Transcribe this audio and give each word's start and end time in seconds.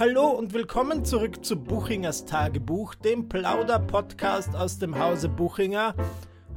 Hallo 0.00 0.30
und 0.30 0.54
willkommen 0.54 1.04
zurück 1.04 1.44
zu 1.44 1.56
Buchingers 1.56 2.24
Tagebuch, 2.24 2.94
dem 2.94 3.28
Plauder-Podcast 3.28 4.56
aus 4.56 4.78
dem 4.78 4.98
Hause 4.98 5.28
Buchinger. 5.28 5.94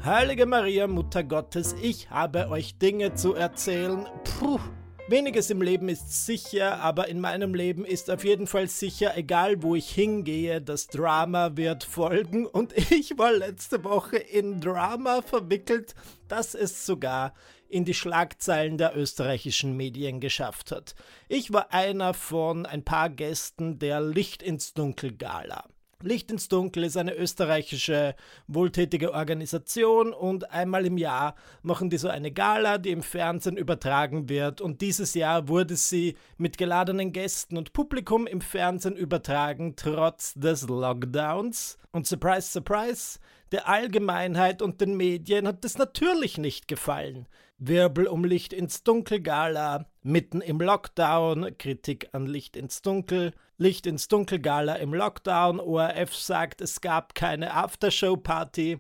Heilige 0.02 0.46
Maria, 0.46 0.88
Mutter 0.88 1.26
Gottes, 1.26 1.76
ich 1.82 2.10
habe 2.10 2.48
euch 2.48 2.78
Dinge 2.78 3.16
zu 3.16 3.34
erzählen. 3.34 4.06
Puh. 4.40 4.62
Weniges 5.10 5.50
im 5.50 5.62
Leben 5.62 5.90
ist 5.90 6.26
sicher, 6.26 6.80
aber 6.80 7.10
in 7.10 7.20
meinem 7.20 7.54
Leben 7.54 7.84
ist 7.84 8.10
auf 8.10 8.24
jeden 8.24 8.48
Fall 8.48 8.70
sicher, 8.70 9.18
egal 9.18 9.62
wo 9.62 9.76
ich 9.76 9.90
hingehe, 9.90 10.62
das 10.62 10.88
Drama 10.88 11.58
wird 11.58 11.84
folgen. 11.84 12.46
Und 12.46 12.72
ich 12.92 13.18
war 13.18 13.34
letzte 13.34 13.84
Woche 13.84 14.16
in 14.16 14.62
Drama 14.62 15.22
verwickelt, 15.22 15.96
dass 16.30 16.56
es 16.56 16.86
sogar 16.86 17.34
in 17.74 17.86
die 17.86 17.96
Schlagzeilen 17.96 18.78
der 18.78 18.96
österreichischen 18.96 19.76
Medien 19.76 20.20
geschafft 20.20 20.72
hat. 20.72 20.94
Ich 21.28 21.52
war 21.52 21.74
einer 21.74 22.14
von 22.14 22.68
ein 22.68 22.86
paar 22.86 23.10
Gästen 23.10 23.80
der 23.80 24.00
Licht 24.00 24.44
ins 24.44 24.76
Dunkel 24.76 25.18
Gala. 25.18 25.66
Licht 26.04 26.30
ins 26.32 26.50
Dunkel 26.50 26.84
ist 26.84 26.98
eine 26.98 27.16
österreichische 27.16 28.16
wohltätige 28.48 29.14
Organisation 29.14 30.14
und 30.14 30.52
einmal 30.52 30.86
im 30.86 30.98
Jahr 30.98 31.36
machen 31.62 31.90
die 31.90 31.98
so 31.98 32.10
eine 32.10 32.32
Gala, 32.32 32.78
die 32.78 32.92
im 32.92 33.02
Fernsehen 33.02 33.58
übertragen 33.58 34.30
wird 34.30 34.62
und 34.62 34.82
dieses 34.82 35.16
Jahr 35.16 35.48
wurde 35.48 35.76
sie 35.76 36.16
mit 36.38 36.58
geladenen 36.58 37.12
Gästen 37.12 37.58
und 37.58 37.74
Publikum 37.74 38.28
im 38.28 38.42
Fernsehen 38.42 38.96
übertragen, 38.96 39.76
trotz 39.76 40.34
des 40.36 40.68
Lockdowns. 40.68 41.78
Und 41.92 42.06
surprise, 42.06 42.52
surprise, 42.52 43.20
der 43.54 43.70
Allgemeinheit 43.70 44.64
und 44.64 44.82
den 44.82 44.98
Medien 44.98 45.48
hat 45.48 45.64
es 45.64 45.78
natürlich 45.78 46.40
nicht 46.40 46.68
gefallen. 46.68 47.28
Wirbel 47.60 48.08
um 48.08 48.26
Licht 48.26 48.52
ins 48.52 48.84
Dunkel 48.84 49.22
Gala, 49.22 49.86
mitten 50.02 50.42
im 50.42 50.60
Lockdown, 50.60 51.56
Kritik 51.60 52.10
an 52.14 52.26
Licht 52.26 52.58
ins 52.58 52.82
Dunkel, 52.82 53.32
Licht 53.58 53.86
ins 53.86 54.08
Dunkel 54.08 54.40
Gala 54.40 54.76
im 54.76 54.94
Lockdown, 54.94 55.60
ORF 55.60 56.16
sagt, 56.16 56.62
es 56.62 56.82
gab 56.82 57.14
keine 57.14 57.54
Aftershow-Party. 57.54 58.80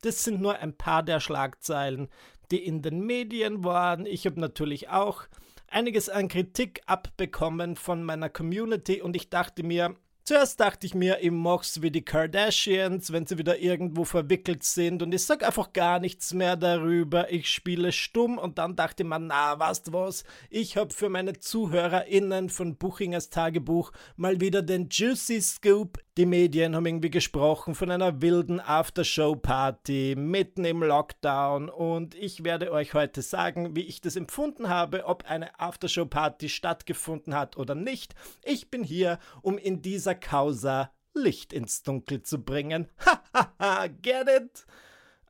Das 0.00 0.24
sind 0.24 0.40
nur 0.40 0.58
ein 0.58 0.74
paar 0.74 1.02
der 1.02 1.20
Schlagzeilen, 1.20 2.08
die 2.50 2.64
in 2.64 2.80
den 2.80 3.00
Medien 3.00 3.62
waren. 3.62 4.06
Ich 4.06 4.24
habe 4.24 4.40
natürlich 4.40 4.88
auch 4.88 5.24
einiges 5.68 6.08
an 6.08 6.28
Kritik 6.28 6.80
abbekommen 6.86 7.76
von 7.76 8.02
meiner 8.02 8.30
Community 8.30 9.02
und 9.02 9.16
ich 9.16 9.28
dachte 9.28 9.62
mir, 9.62 9.94
Zuerst 10.26 10.58
dachte 10.58 10.86
ich 10.86 10.94
mir, 10.94 11.18
ich 11.20 11.30
mach's 11.30 11.82
wie 11.82 11.90
die 11.90 12.02
Kardashians, 12.02 13.12
wenn 13.12 13.26
sie 13.26 13.36
wieder 13.36 13.58
irgendwo 13.58 14.04
verwickelt 14.04 14.64
sind. 14.64 15.02
Und 15.02 15.12
ich 15.12 15.22
sag 15.22 15.44
einfach 15.44 15.74
gar 15.74 15.98
nichts 15.98 16.32
mehr 16.32 16.56
darüber, 16.56 17.30
ich 17.30 17.50
spiele 17.50 17.92
stumm. 17.92 18.38
Und 18.38 18.56
dann 18.56 18.74
dachte 18.74 19.02
ich 19.02 19.08
mir, 19.08 19.18
na, 19.18 19.54
du 19.54 19.92
was, 19.92 20.24
ich 20.48 20.78
hab 20.78 20.94
für 20.94 21.10
meine 21.10 21.34
ZuhörerInnen 21.38 22.48
von 22.48 22.76
Buchingers 22.76 23.28
Tagebuch 23.28 23.92
mal 24.16 24.40
wieder 24.40 24.62
den 24.62 24.88
Juicy 24.90 25.42
Scoop 25.42 25.98
die 26.16 26.26
Medien 26.26 26.76
haben 26.76 26.86
irgendwie 26.86 27.10
gesprochen 27.10 27.74
von 27.74 27.90
einer 27.90 28.22
wilden 28.22 28.60
Aftershow-Party 28.60 30.14
mitten 30.16 30.64
im 30.64 30.82
Lockdown 30.82 31.68
und 31.68 32.14
ich 32.14 32.44
werde 32.44 32.70
euch 32.70 32.94
heute 32.94 33.20
sagen, 33.20 33.74
wie 33.74 33.82
ich 33.82 34.00
das 34.00 34.14
empfunden 34.14 34.68
habe, 34.68 35.06
ob 35.06 35.24
eine 35.24 35.58
Aftershow-Party 35.58 36.48
stattgefunden 36.48 37.34
hat 37.34 37.56
oder 37.56 37.74
nicht. 37.74 38.14
Ich 38.44 38.70
bin 38.70 38.84
hier, 38.84 39.18
um 39.42 39.58
in 39.58 39.82
dieser 39.82 40.14
Causa 40.14 40.92
Licht 41.14 41.52
ins 41.52 41.82
Dunkel 41.82 42.22
zu 42.22 42.44
bringen. 42.44 42.88
Hahaha, 43.34 43.88
get 43.88 44.28
it? 44.28 44.66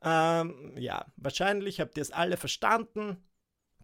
Ähm, 0.03 0.73
ja, 0.77 1.05
wahrscheinlich 1.17 1.79
habt 1.79 1.97
ihr 1.97 2.01
es 2.01 2.11
alle 2.11 2.37
verstanden. 2.37 3.17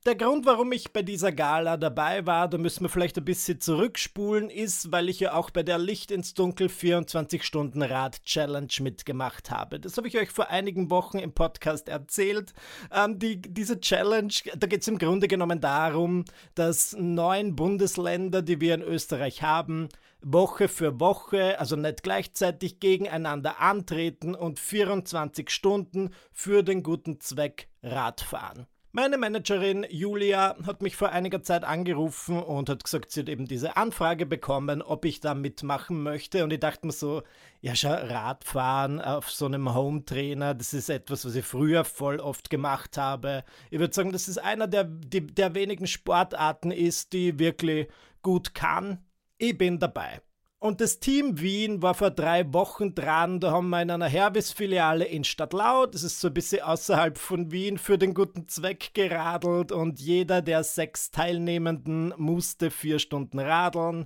Der 0.03 0.15
Grund, 0.15 0.47
warum 0.47 0.71
ich 0.71 0.93
bei 0.93 1.03
dieser 1.03 1.31
Gala 1.31 1.77
dabei 1.77 2.25
war, 2.25 2.47
da 2.47 2.57
müssen 2.57 2.83
wir 2.83 2.89
vielleicht 2.89 3.19
ein 3.19 3.23
bisschen 3.23 3.59
zurückspulen, 3.59 4.49
ist, 4.49 4.91
weil 4.91 5.09
ich 5.09 5.19
ja 5.19 5.35
auch 5.35 5.51
bei 5.51 5.61
der 5.61 5.77
Licht 5.77 6.09
ins 6.09 6.33
Dunkel 6.33 6.69
24 6.69 7.43
Stunden 7.43 7.83
Rad 7.83 8.23
Challenge 8.23 8.73
mitgemacht 8.79 9.51
habe. 9.51 9.79
Das 9.79 9.97
habe 9.97 10.07
ich 10.07 10.17
euch 10.17 10.31
vor 10.31 10.49
einigen 10.49 10.89
Wochen 10.89 11.19
im 11.19 11.33
Podcast 11.33 11.87
erzählt. 11.87 12.55
Ähm, 12.91 13.19
die, 13.19 13.43
diese 13.43 13.79
Challenge, 13.79 14.33
da 14.57 14.65
geht 14.65 14.81
es 14.81 14.87
im 14.87 14.97
Grunde 14.97 15.27
genommen 15.27 15.61
darum, 15.61 16.25
dass 16.55 16.95
neun 16.97 17.55
Bundesländer, 17.55 18.41
die 18.41 18.59
wir 18.59 18.73
in 18.73 18.81
Österreich 18.81 19.43
haben, 19.43 19.87
Woche 20.23 20.67
für 20.67 20.99
Woche, 20.99 21.59
also 21.59 21.75
nicht 21.75 22.01
gleichzeitig 22.01 22.79
gegeneinander 22.79 23.59
antreten 23.59 24.33
und 24.33 24.59
24 24.59 25.51
Stunden 25.51 26.09
für 26.31 26.63
den 26.63 26.81
guten 26.81 27.19
Zweck 27.19 27.67
Rad 27.83 28.21
fahren. 28.21 28.65
Meine 28.93 29.17
Managerin 29.17 29.85
Julia 29.89 30.57
hat 30.65 30.81
mich 30.81 30.97
vor 30.97 31.09
einiger 31.13 31.41
Zeit 31.41 31.63
angerufen 31.63 32.43
und 32.43 32.67
hat 32.67 32.83
gesagt, 32.83 33.11
sie 33.11 33.21
hat 33.21 33.29
eben 33.29 33.47
diese 33.47 33.77
Anfrage 33.77 34.25
bekommen, 34.25 34.81
ob 34.81 35.05
ich 35.05 35.21
da 35.21 35.33
mitmachen 35.33 36.03
möchte. 36.03 36.43
Und 36.43 36.51
ich 36.51 36.59
dachte 36.59 36.85
mir 36.85 36.91
so, 36.91 37.23
ja, 37.61 37.73
schau, 37.73 37.93
Radfahren 37.93 38.99
auf 38.99 39.31
so 39.31 39.45
einem 39.45 39.73
Home-Trainer, 39.73 40.55
das 40.55 40.73
ist 40.73 40.89
etwas, 40.89 41.23
was 41.23 41.35
ich 41.35 41.45
früher 41.45 41.85
voll 41.85 42.19
oft 42.19 42.49
gemacht 42.49 42.97
habe. 42.97 43.45
Ich 43.69 43.79
würde 43.79 43.93
sagen, 43.93 44.11
das 44.11 44.27
ist 44.27 44.39
einer 44.39 44.67
der, 44.67 44.83
der 44.83 45.55
wenigen 45.55 45.87
Sportarten 45.87 46.71
ist, 46.71 47.13
die 47.13 47.29
ich 47.29 47.39
wirklich 47.39 47.87
gut 48.21 48.53
kann. 48.53 49.05
Ich 49.37 49.57
bin 49.57 49.79
dabei. 49.79 50.21
Und 50.63 50.79
das 50.79 50.99
Team 50.99 51.41
Wien 51.41 51.81
war 51.81 51.95
vor 51.95 52.11
drei 52.11 52.53
Wochen 52.53 52.93
dran. 52.93 53.39
Da 53.39 53.49
haben 53.49 53.69
wir 53.69 53.81
in 53.81 53.89
einer 53.89 54.07
Herbis-Filiale 54.07 55.05
in 55.05 55.23
Stadtlau, 55.23 55.87
das 55.87 56.03
ist 56.03 56.19
so 56.19 56.27
ein 56.27 56.35
bisschen 56.35 56.61
außerhalb 56.61 57.17
von 57.17 57.51
Wien, 57.51 57.79
für 57.79 57.97
den 57.97 58.13
guten 58.13 58.47
Zweck 58.47 58.91
geradelt. 58.93 59.71
Und 59.71 59.99
jeder 59.99 60.43
der 60.43 60.63
sechs 60.63 61.09
Teilnehmenden 61.09 62.13
musste 62.15 62.69
vier 62.69 62.99
Stunden 62.99 63.39
radeln. 63.39 64.05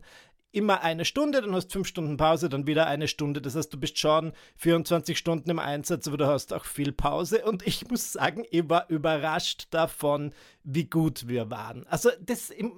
Immer 0.53 0.81
eine 0.81 1.03
Stunde, 1.03 1.41
dann 1.41 1.53
hast 1.53 1.67
du 1.67 1.73
fünf 1.73 1.89
Stunden 1.89 2.15
Pause, 2.15 2.47
dann 2.47 2.65
wieder 2.65 2.87
eine 2.87 3.09
Stunde. 3.09 3.41
Das 3.41 3.57
heißt, 3.57 3.73
du 3.73 3.77
bist 3.77 3.99
schon 3.99 4.31
24 4.55 5.17
Stunden 5.17 5.49
im 5.49 5.59
Einsatz, 5.59 6.07
aber 6.07 6.15
du 6.15 6.25
hast 6.25 6.53
auch 6.53 6.63
viel 6.63 6.93
Pause. 6.93 7.43
Und 7.43 7.67
ich 7.67 7.89
muss 7.89 8.13
sagen, 8.13 8.45
ich 8.49 8.69
war 8.69 8.89
überrascht 8.89 9.67
davon, 9.71 10.31
wie 10.63 10.85
gut 10.85 11.27
wir 11.27 11.49
waren. 11.49 11.85
Also, 11.87 12.11
das 12.21 12.49
im, 12.49 12.71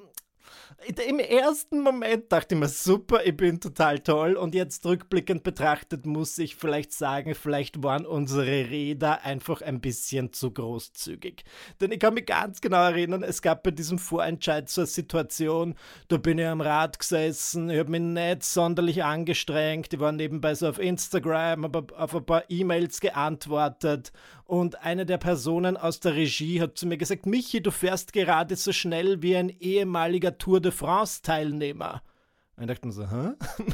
im 1.08 1.20
ersten 1.20 1.82
Moment 1.82 2.32
dachte 2.32 2.56
ich 2.56 2.60
mir, 2.60 2.68
super, 2.68 3.26
ich 3.26 3.36
bin 3.36 3.60
total 3.60 4.00
toll. 4.00 4.36
Und 4.36 4.56
jetzt 4.56 4.86
rückblickend 4.86 5.44
betrachtet 5.44 6.06
muss 6.06 6.38
ich 6.38 6.56
vielleicht 6.56 6.94
sagen, 6.94 7.36
vielleicht 7.36 7.84
waren 7.84 8.06
unsere 8.06 8.46
Räder 8.46 9.24
einfach 9.24 9.62
ein 9.62 9.82
bisschen 9.82 10.34
zu 10.34 10.52
großzügig. 10.52 11.44
Denn 11.82 11.92
ich 11.92 12.00
kann 12.00 12.14
mich 12.14 12.26
ganz 12.26 12.62
genau 12.62 12.84
erinnern, 12.84 13.24
es 13.24 13.42
gab 13.42 13.64
bei 13.64 13.72
diesem 13.72 14.00
Vorentscheid 14.00 14.70
so 14.70 14.82
eine 14.82 14.88
Situation, 14.88 15.76
da 16.08 16.18
bin 16.18 16.38
ich 16.38 16.46
am 16.46 16.62
Rad 16.62 17.00
gesessen, 17.00 17.70
ich 17.70 17.80
habe 17.80 17.92
mich 17.92 18.02
nicht 18.02 18.44
sonderlich 18.44 19.04
angestrengt, 19.04 19.94
ich 19.94 20.00
war 20.00 20.12
nebenbei 20.12 20.56
so 20.56 20.68
auf 20.68 20.80
Instagram, 20.80 21.64
habe 21.64 21.88
auf 21.98 22.16
ein 22.16 22.26
paar 22.26 22.44
E-Mails 22.50 23.00
geantwortet 23.00 24.12
und 24.48 24.84
eine 24.84 25.06
der 25.06 25.18
Personen 25.18 25.78
aus 25.78 26.00
der 26.00 26.16
Regie 26.16 26.62
hat 26.62 26.78
zu 26.78 26.88
mir 26.88 26.98
gesagt, 26.98 27.26
Michi, 27.26 27.62
du 27.62 27.72
fährst 27.72 28.14
gerade 28.14 28.56
so 28.56 28.72
schnell 28.72 29.22
wie 29.22 29.36
ein 29.36 29.50
ehemaliger 29.50 30.38
Tour 30.38 30.62
de 30.62 30.72
France-Teilnehmer. 30.72 32.02
Und 32.56 32.64
ich 32.64 32.68
dachte 32.68 32.92
so, 32.92 33.10
hä? 33.10 33.34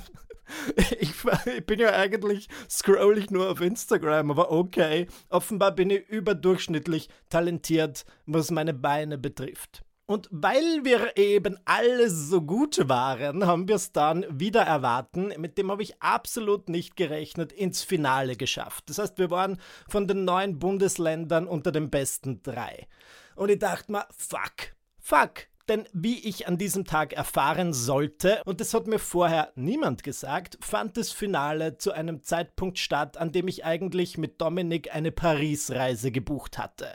Ich, 0.99 1.13
ich, 1.47 1.65
bin 1.65 1.79
ja 1.79 1.93
eigentlich, 1.93 2.47
scroll 2.69 3.17
ich 3.17 3.31
nur 3.31 3.49
auf 3.49 3.61
Instagram, 3.61 4.29
aber 4.29 4.51
okay. 4.51 5.07
Offenbar 5.29 5.71
bin 5.71 5.89
ich 5.89 6.07
überdurchschnittlich 6.09 7.09
talentiert, 7.29 8.05
was 8.25 8.51
meine 8.51 8.73
Beine 8.73 9.17
betrifft. 9.17 9.83
Und 10.13 10.27
weil 10.29 10.85
wir 10.85 11.17
eben 11.17 11.57
alle 11.65 12.07
so 12.07 12.43
gut 12.43 12.87
waren, 12.87 13.47
haben 13.47 13.67
wir 13.67 13.77
es 13.77 13.93
dann 13.93 14.27
wieder 14.29 14.61
erwarten, 14.61 15.33
mit 15.39 15.57
dem 15.57 15.71
habe 15.71 15.81
ich 15.81 16.03
absolut 16.03 16.69
nicht 16.69 16.95
gerechnet, 16.95 17.51
ins 17.51 17.81
Finale 17.81 18.35
geschafft. 18.35 18.91
Das 18.91 18.99
heißt, 18.99 19.17
wir 19.17 19.31
waren 19.31 19.59
von 19.89 20.07
den 20.07 20.23
neun 20.23 20.59
Bundesländern 20.59 21.47
unter 21.47 21.71
den 21.71 21.89
besten 21.89 22.43
drei. 22.43 22.87
Und 23.35 23.49
ich 23.49 23.57
dachte 23.57 23.91
mir, 23.91 24.05
fuck, 24.15 24.75
fuck, 24.99 25.47
denn 25.69 25.87
wie 25.93 26.19
ich 26.19 26.47
an 26.47 26.57
diesem 26.57 26.85
Tag 26.85 27.13
erfahren 27.13 27.73
sollte, 27.73 28.41
und 28.45 28.59
das 28.59 28.73
hat 28.73 28.87
mir 28.87 28.99
vorher 28.99 29.51
niemand 29.55 30.03
gesagt, 30.03 30.57
fand 30.61 30.97
das 30.97 31.11
Finale 31.11 31.77
zu 31.77 31.91
einem 31.91 32.21
Zeitpunkt 32.21 32.79
statt, 32.79 33.17
an 33.17 33.31
dem 33.31 33.47
ich 33.47 33.65
eigentlich 33.65 34.17
mit 34.17 34.41
Dominik 34.41 34.93
eine 34.93 35.11
Paris-Reise 35.11 36.11
gebucht 36.11 36.57
hatte. 36.57 36.87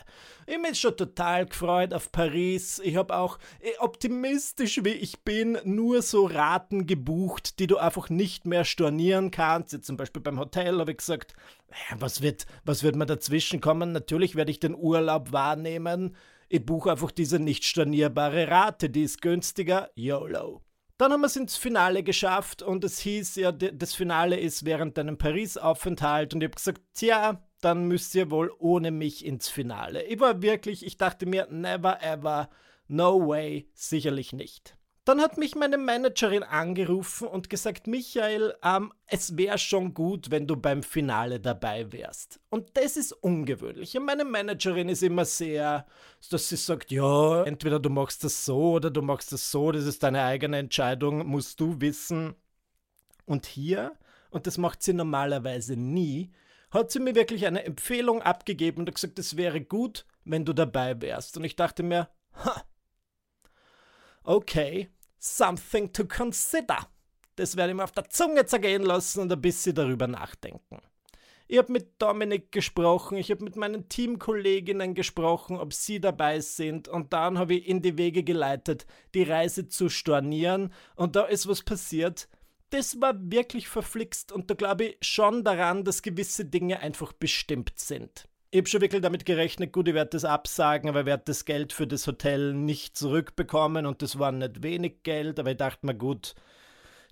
Ich 0.46 0.60
bin 0.60 0.74
schon 0.74 0.96
total 0.96 1.46
gefreut 1.46 1.92
auf 1.92 2.10
Paris. 2.10 2.80
Ich 2.82 2.96
habe 2.96 3.16
auch 3.16 3.38
eh, 3.60 3.78
optimistisch 3.80 4.82
wie 4.82 4.90
ich 4.90 5.20
bin 5.20 5.58
nur 5.64 6.00
so 6.02 6.26
Raten 6.26 6.86
gebucht, 6.86 7.58
die 7.58 7.66
du 7.66 7.76
einfach 7.76 8.08
nicht 8.08 8.46
mehr 8.46 8.64
stornieren 8.64 9.30
kannst. 9.30 9.72
Jetzt 9.72 9.86
zum 9.86 9.96
Beispiel 9.96 10.22
beim 10.22 10.38
Hotel 10.38 10.78
habe 10.78 10.92
ich 10.92 10.98
gesagt, 10.98 11.34
was 11.98 12.22
wird, 12.22 12.46
was 12.64 12.82
wird 12.82 12.96
mir 12.96 13.06
dazwischen 13.06 13.60
kommen? 13.60 13.92
Natürlich 13.92 14.36
werde 14.36 14.50
ich 14.50 14.60
den 14.60 14.74
Urlaub 14.74 15.32
wahrnehmen. 15.32 16.16
Ich 16.50 16.64
buche 16.64 16.90
einfach 16.90 17.10
diese 17.10 17.38
nicht 17.38 17.64
stornierbare 17.64 18.48
Rate, 18.48 18.88
die 18.88 19.02
ist 19.02 19.20
günstiger, 19.20 19.90
YOLO. 19.94 20.62
Dann 20.96 21.12
haben 21.12 21.20
wir 21.20 21.26
es 21.26 21.36
ins 21.36 21.58
Finale 21.58 22.02
geschafft 22.02 22.62
und 22.62 22.84
es 22.84 22.98
hieß 23.00 23.36
ja, 23.36 23.52
das 23.52 23.94
Finale 23.94 24.40
ist 24.40 24.64
während 24.64 24.96
deinem 24.96 25.18
Paris-Aufenthalt 25.18 26.32
und 26.32 26.40
ich 26.40 26.46
habe 26.46 26.56
gesagt, 26.56 26.80
tja, 26.94 27.46
dann 27.60 27.86
müsst 27.86 28.14
ihr 28.14 28.30
wohl 28.30 28.50
ohne 28.58 28.90
mich 28.90 29.26
ins 29.26 29.48
Finale. 29.48 30.04
Ich 30.04 30.20
war 30.20 30.40
wirklich, 30.40 30.86
ich 30.86 30.96
dachte 30.96 31.26
mir, 31.26 31.48
never 31.50 32.02
ever, 32.02 32.48
no 32.86 33.28
way, 33.28 33.68
sicherlich 33.74 34.32
nicht. 34.32 34.77
Dann 35.08 35.22
hat 35.22 35.38
mich 35.38 35.54
meine 35.54 35.78
Managerin 35.78 36.42
angerufen 36.42 37.28
und 37.28 37.48
gesagt, 37.48 37.86
Michael, 37.86 38.54
ähm, 38.62 38.92
es 39.06 39.38
wäre 39.38 39.56
schon 39.56 39.94
gut, 39.94 40.30
wenn 40.30 40.46
du 40.46 40.54
beim 40.54 40.82
Finale 40.82 41.40
dabei 41.40 41.90
wärst. 41.90 42.40
Und 42.50 42.76
das 42.76 42.98
ist 42.98 43.12
ungewöhnlich. 43.12 43.96
Und 43.96 44.04
meine 44.04 44.26
Managerin 44.26 44.90
ist 44.90 45.02
immer 45.02 45.24
sehr, 45.24 45.86
dass 46.30 46.50
sie 46.50 46.56
sagt, 46.56 46.90
ja, 46.90 47.42
entweder 47.44 47.80
du 47.80 47.88
machst 47.88 48.22
das 48.22 48.44
so 48.44 48.72
oder 48.72 48.90
du 48.90 49.00
machst 49.00 49.32
das 49.32 49.50
so, 49.50 49.72
das 49.72 49.86
ist 49.86 50.02
deine 50.02 50.24
eigene 50.24 50.58
Entscheidung, 50.58 51.26
musst 51.26 51.58
du 51.58 51.80
wissen. 51.80 52.34
Und 53.24 53.46
hier, 53.46 53.96
und 54.28 54.46
das 54.46 54.58
macht 54.58 54.82
sie 54.82 54.92
normalerweise 54.92 55.74
nie, 55.74 56.32
hat 56.70 56.90
sie 56.90 57.00
mir 57.00 57.14
wirklich 57.14 57.46
eine 57.46 57.64
Empfehlung 57.64 58.20
abgegeben 58.20 58.80
und 58.80 58.94
gesagt, 58.94 59.18
es 59.18 59.38
wäre 59.38 59.62
gut, 59.62 60.04
wenn 60.26 60.44
du 60.44 60.52
dabei 60.52 61.00
wärst. 61.00 61.38
Und 61.38 61.44
ich 61.44 61.56
dachte 61.56 61.82
mir, 61.82 62.10
ha, 62.44 62.62
okay, 64.22 64.90
something 65.18 65.92
to 65.92 66.06
consider. 66.06 66.88
Das 67.36 67.56
werde 67.56 67.70
ich 67.70 67.76
mir 67.76 67.84
auf 67.84 67.92
der 67.92 68.08
Zunge 68.10 68.46
zergehen 68.46 68.82
lassen 68.82 69.20
und 69.20 69.32
ein 69.32 69.40
bisschen 69.40 69.74
darüber 69.74 70.06
nachdenken. 70.06 70.80
Ich 71.50 71.56
habe 71.56 71.72
mit 71.72 72.02
Dominik 72.02 72.52
gesprochen, 72.52 73.16
ich 73.16 73.30
habe 73.30 73.42
mit 73.42 73.56
meinen 73.56 73.88
Teamkolleginnen 73.88 74.94
gesprochen, 74.94 75.56
ob 75.56 75.72
sie 75.72 75.98
dabei 75.98 76.40
sind 76.40 76.88
und 76.88 77.14
dann 77.14 77.38
habe 77.38 77.54
ich 77.54 77.66
in 77.66 77.80
die 77.80 77.96
Wege 77.96 78.22
geleitet, 78.22 78.84
die 79.14 79.22
Reise 79.22 79.66
zu 79.66 79.88
stornieren 79.88 80.74
und 80.94 81.16
da 81.16 81.24
ist 81.24 81.48
was 81.48 81.62
passiert. 81.62 82.28
Das 82.68 83.00
war 83.00 83.14
wirklich 83.18 83.66
verflixt 83.66 84.30
und 84.30 84.50
da 84.50 84.54
glaube 84.54 84.84
ich 84.84 84.96
schon 85.00 85.42
daran, 85.42 85.84
dass 85.84 86.02
gewisse 86.02 86.44
Dinge 86.44 86.80
einfach 86.80 87.14
bestimmt 87.14 87.78
sind. 87.78 88.28
Ich 88.50 88.58
habe 88.58 88.68
schon 88.68 88.80
wirklich 88.80 89.02
damit 89.02 89.26
gerechnet, 89.26 89.72
gut, 89.72 89.88
ich 89.88 89.94
werde 89.94 90.12
das 90.12 90.24
absagen, 90.24 90.88
aber 90.88 91.00
ich 91.00 91.06
werde 91.06 91.24
das 91.26 91.44
Geld 91.44 91.74
für 91.74 91.86
das 91.86 92.06
Hotel 92.06 92.54
nicht 92.54 92.96
zurückbekommen 92.96 93.84
und 93.84 94.00
das 94.00 94.18
war 94.18 94.32
nicht 94.32 94.62
wenig 94.62 95.02
Geld, 95.02 95.38
aber 95.38 95.50
ich 95.50 95.58
dachte 95.58 95.84
mir, 95.84 95.94
gut, 95.94 96.34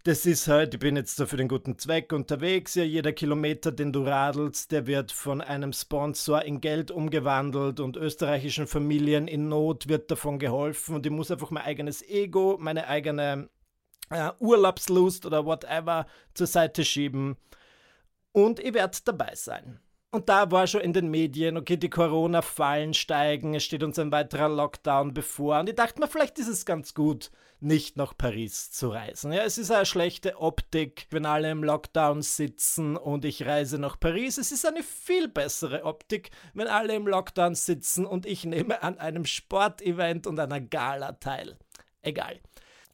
das 0.04 0.24
ist 0.24 0.48
halt, 0.48 0.72
ich 0.72 0.80
bin 0.80 0.96
jetzt 0.96 1.20
da 1.20 1.26
für 1.26 1.36
den 1.36 1.48
guten 1.48 1.78
Zweck 1.78 2.14
unterwegs, 2.14 2.74
ja, 2.74 2.84
jeder 2.84 3.12
Kilometer, 3.12 3.70
den 3.70 3.92
du 3.92 4.04
radelst, 4.04 4.72
der 4.72 4.86
wird 4.86 5.12
von 5.12 5.42
einem 5.42 5.74
Sponsor 5.74 6.40
in 6.42 6.62
Geld 6.62 6.90
umgewandelt 6.90 7.80
und 7.80 7.98
österreichischen 7.98 8.66
Familien 8.66 9.28
in 9.28 9.50
Not 9.50 9.88
wird 9.88 10.10
davon 10.10 10.38
geholfen 10.38 10.94
und 10.94 11.04
ich 11.04 11.12
muss 11.12 11.30
einfach 11.30 11.50
mein 11.50 11.64
eigenes 11.64 12.00
Ego, 12.08 12.56
meine 12.58 12.86
eigene 12.88 13.50
äh, 14.08 14.30
Urlaubslust 14.38 15.26
oder 15.26 15.44
whatever 15.44 16.06
zur 16.32 16.46
Seite 16.46 16.82
schieben 16.82 17.36
und 18.32 18.58
ich 18.58 18.72
werde 18.72 18.96
dabei 19.04 19.34
sein. 19.34 19.80
Und 20.12 20.28
da 20.28 20.50
war 20.50 20.66
schon 20.66 20.80
in 20.80 20.92
den 20.92 21.10
Medien, 21.10 21.56
okay, 21.56 21.76
die 21.76 21.90
Corona-Fallen 21.90 22.94
steigen, 22.94 23.54
es 23.54 23.64
steht 23.64 23.82
uns 23.82 23.98
ein 23.98 24.12
weiterer 24.12 24.48
Lockdown 24.48 25.12
bevor. 25.12 25.60
Und 25.60 25.68
ich 25.68 25.74
dachte 25.74 26.00
mir, 26.00 26.08
vielleicht 26.08 26.38
ist 26.38 26.48
es 26.48 26.64
ganz 26.64 26.94
gut, 26.94 27.30
nicht 27.60 27.96
nach 27.96 28.16
Paris 28.16 28.70
zu 28.70 28.88
reisen. 28.88 29.32
Ja, 29.32 29.42
es 29.42 29.58
ist 29.58 29.70
eine 29.70 29.84
schlechte 29.84 30.40
Optik, 30.40 31.06
wenn 31.10 31.26
alle 31.26 31.50
im 31.50 31.64
Lockdown 31.64 32.22
sitzen 32.22 32.96
und 32.96 33.24
ich 33.24 33.44
reise 33.46 33.78
nach 33.78 33.98
Paris. 33.98 34.38
Es 34.38 34.52
ist 34.52 34.66
eine 34.66 34.82
viel 34.82 35.28
bessere 35.28 35.84
Optik, 35.84 36.30
wenn 36.54 36.68
alle 36.68 36.94
im 36.94 37.06
Lockdown 37.06 37.54
sitzen 37.54 38.06
und 38.06 38.26
ich 38.26 38.44
nehme 38.44 38.82
an 38.82 38.98
einem 38.98 39.24
Sportevent 39.24 40.26
und 40.26 40.38
einer 40.38 40.60
Gala 40.60 41.12
teil. 41.12 41.56
Egal. 42.02 42.40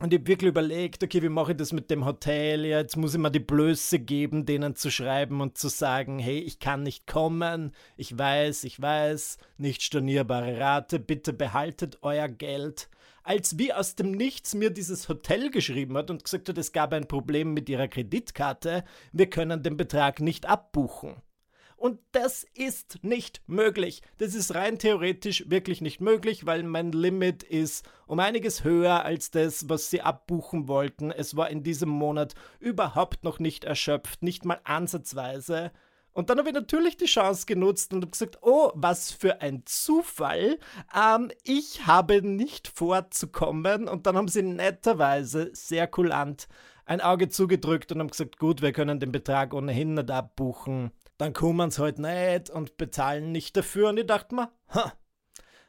Und 0.02 0.12
ich 0.12 0.19
habe 0.19 0.26
wirklich 0.26 0.49
überlegt, 0.49 1.04
okay, 1.04 1.22
wie 1.22 1.28
mache 1.28 1.52
ich 1.52 1.58
das 1.58 1.72
mit 1.72 1.88
dem 1.88 2.04
Hotel? 2.04 2.66
Ja, 2.66 2.78
jetzt 2.81 2.96
muss 2.96 3.14
ich 3.14 3.20
mir 3.20 3.31
die 3.31 3.38
Blöße 3.38 4.00
geben, 4.00 4.44
denen 4.44 4.75
zu 4.75 4.90
schreiben 4.90 5.40
und 5.40 5.56
zu 5.56 5.69
sagen, 5.69 6.19
hey, 6.19 6.40
ich 6.40 6.58
kann 6.58 6.82
nicht 6.82 7.06
kommen, 7.06 7.70
ich 7.96 8.19
weiß, 8.19 8.64
ich 8.64 8.82
weiß, 8.82 9.38
nicht 9.58 9.81
stornierbare 9.81 10.58
Rate, 10.58 10.99
bitte 10.99 11.32
behaltet 11.32 11.99
euer 12.02 12.26
Geld. 12.26 12.88
Als 13.22 13.58
wie 13.58 13.72
aus 13.72 13.94
dem 13.94 14.10
Nichts 14.10 14.56
mir 14.56 14.70
dieses 14.70 15.08
Hotel 15.08 15.52
geschrieben 15.52 15.96
hat 15.96 16.10
und 16.10 16.25
gesagt 16.25 16.48
hat, 16.48 16.58
es 16.58 16.72
gab 16.72 16.93
ein 16.94 17.06
Problem 17.06 17.55
mit 17.55 17.69
ihrer 17.69 17.87
Kreditkarte, 17.87 18.82
wir 19.12 19.31
können 19.31 19.62
den 19.62 19.76
Betrag 19.76 20.19
nicht 20.19 20.46
abbuchen. 20.46 21.22
Und 21.82 21.99
das 22.12 22.46
ist 22.55 23.02
nicht 23.02 23.43
möglich. 23.49 24.02
Das 24.19 24.37
ist 24.37 24.55
rein 24.55 24.79
theoretisch 24.79 25.50
wirklich 25.50 25.81
nicht 25.81 26.00
möglich, 26.00 26.46
weil 26.46 26.62
mein 26.62 26.93
Limit 26.93 27.43
ist 27.43 27.84
um 28.06 28.20
einiges 28.20 28.62
höher 28.62 29.05
als 29.05 29.32
das, 29.32 29.69
was 29.69 29.90
sie 29.90 30.00
abbuchen 30.00 30.69
wollten. 30.69 31.11
Es 31.11 31.37
war 31.37 31.50
in 31.50 31.64
diesem 31.64 31.88
Monat 31.88 32.37
überhaupt 32.61 33.25
noch 33.25 33.40
nicht 33.40 33.64
erschöpft, 33.64 34.23
nicht 34.23 34.44
mal 34.44 34.61
ansatzweise. 34.62 35.73
Und 36.12 36.31
dann 36.31 36.38
habe 36.38 36.50
ich 36.50 36.55
natürlich 36.55 36.99
die 36.99 37.06
Chance 37.06 37.46
genutzt 37.46 37.93
und 37.93 38.02
habe 38.02 38.12
gesagt, 38.12 38.38
oh, 38.43 38.70
was 38.76 39.11
für 39.11 39.40
ein 39.40 39.64
Zufall. 39.67 40.61
Ähm, 40.96 41.32
ich 41.43 41.84
habe 41.88 42.23
nicht 42.23 42.69
vorzukommen. 42.69 43.88
Und 43.88 44.06
dann 44.06 44.17
haben 44.17 44.29
sie 44.29 44.44
netterweise, 44.44 45.50
sehr 45.52 45.88
kulant, 45.88 46.46
ein 46.84 47.00
Auge 47.00 47.29
zugedrückt 47.29 47.90
und 47.90 47.99
haben 47.99 48.11
gesagt, 48.11 48.38
gut, 48.38 48.62
wir 48.62 48.70
können 48.70 49.00
den 49.00 49.11
Betrag 49.11 49.52
ohnehin 49.52 49.94
nicht 49.94 50.12
abbuchen 50.12 50.93
dann 51.22 51.34
kommen 51.34 51.70
sie 51.70 51.80
halt 51.80 52.00
nicht 52.00 52.50
und 52.50 52.76
bezahlen 52.76 53.30
nicht 53.30 53.56
dafür. 53.56 53.90
Und 53.90 53.98
ich 53.98 54.06
dachte 54.06 54.34
mir, 54.34 54.50
ha. 54.74 54.92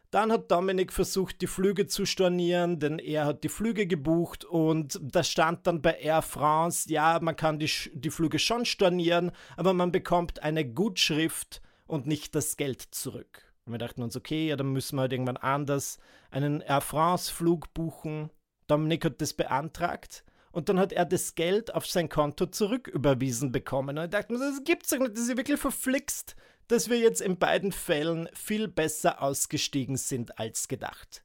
Dann 0.10 0.32
hat 0.32 0.50
Dominik 0.50 0.92
versucht, 0.92 1.42
die 1.42 1.48
Flüge 1.48 1.86
zu 1.86 2.08
stornieren, 2.08 2.80
denn 2.80 2.98
er 2.98 3.26
hat 3.26 3.44
die 3.44 3.50
Flüge 3.50 3.86
gebucht 3.86 4.46
und 4.46 5.00
da 5.02 5.24
stand 5.24 5.66
dann 5.68 5.82
bei 5.82 6.00
Air 6.00 6.22
France, 6.24 6.92
ja, 6.92 7.20
man 7.20 7.36
kann 7.36 7.58
die, 7.60 7.70
die 7.94 8.10
Flüge 8.10 8.38
schon 8.38 8.66
stornieren, 8.66 9.32
aber 9.56 9.74
man 9.74 9.92
bekommt 9.92 10.42
eine 10.42 10.66
Gutschrift 10.68 11.62
und 11.88 12.06
nicht 12.08 12.36
das 12.36 12.58
Geld 12.58 12.82
zurück. 12.82 13.44
Und 13.66 13.74
wir 13.74 13.80
dachten 13.80 14.04
uns, 14.04 14.16
okay, 14.16 14.48
ja, 14.48 14.56
dann 14.56 14.72
müssen 14.72 14.98
wir 14.98 15.02
halt 15.02 15.14
irgendwann 15.14 15.38
anders 15.38 16.00
einen 16.30 16.62
Air 16.62 16.82
France-Flug 16.82 17.74
buchen. 17.74 18.30
Dominik 18.68 19.06
hat 19.06 19.22
das 19.22 19.34
beantragt 19.34 20.24
und 20.54 20.70
dann 20.70 20.80
hat 20.80 20.94
er 20.94 21.04
das 21.04 21.36
Geld 21.36 21.74
auf 21.74 21.86
sein 21.86 22.08
Konto 22.08 22.46
zurücküberwiesen 22.46 23.52
bekommen. 23.52 23.98
Und 23.98 24.06
ich 24.06 24.10
dachte 24.12 24.32
mir, 24.32 24.40
das 24.40 24.64
gibt's 24.64 24.90
doch 24.90 25.00
nicht, 25.00 25.14
das 25.14 25.24
ist 25.24 25.30
ja 25.30 25.38
wirklich 25.38 25.60
verflixt, 25.60 26.36
dass 26.68 26.90
wir 26.90 27.00
jetzt 27.00 27.22
in 27.22 27.38
beiden 27.38 27.72
Fällen 27.72 28.30
viel 28.34 28.68
besser 28.68 29.22
ausgestiegen 29.22 29.98
sind 29.98 30.40
als 30.40 30.68
gedacht. 30.68 31.24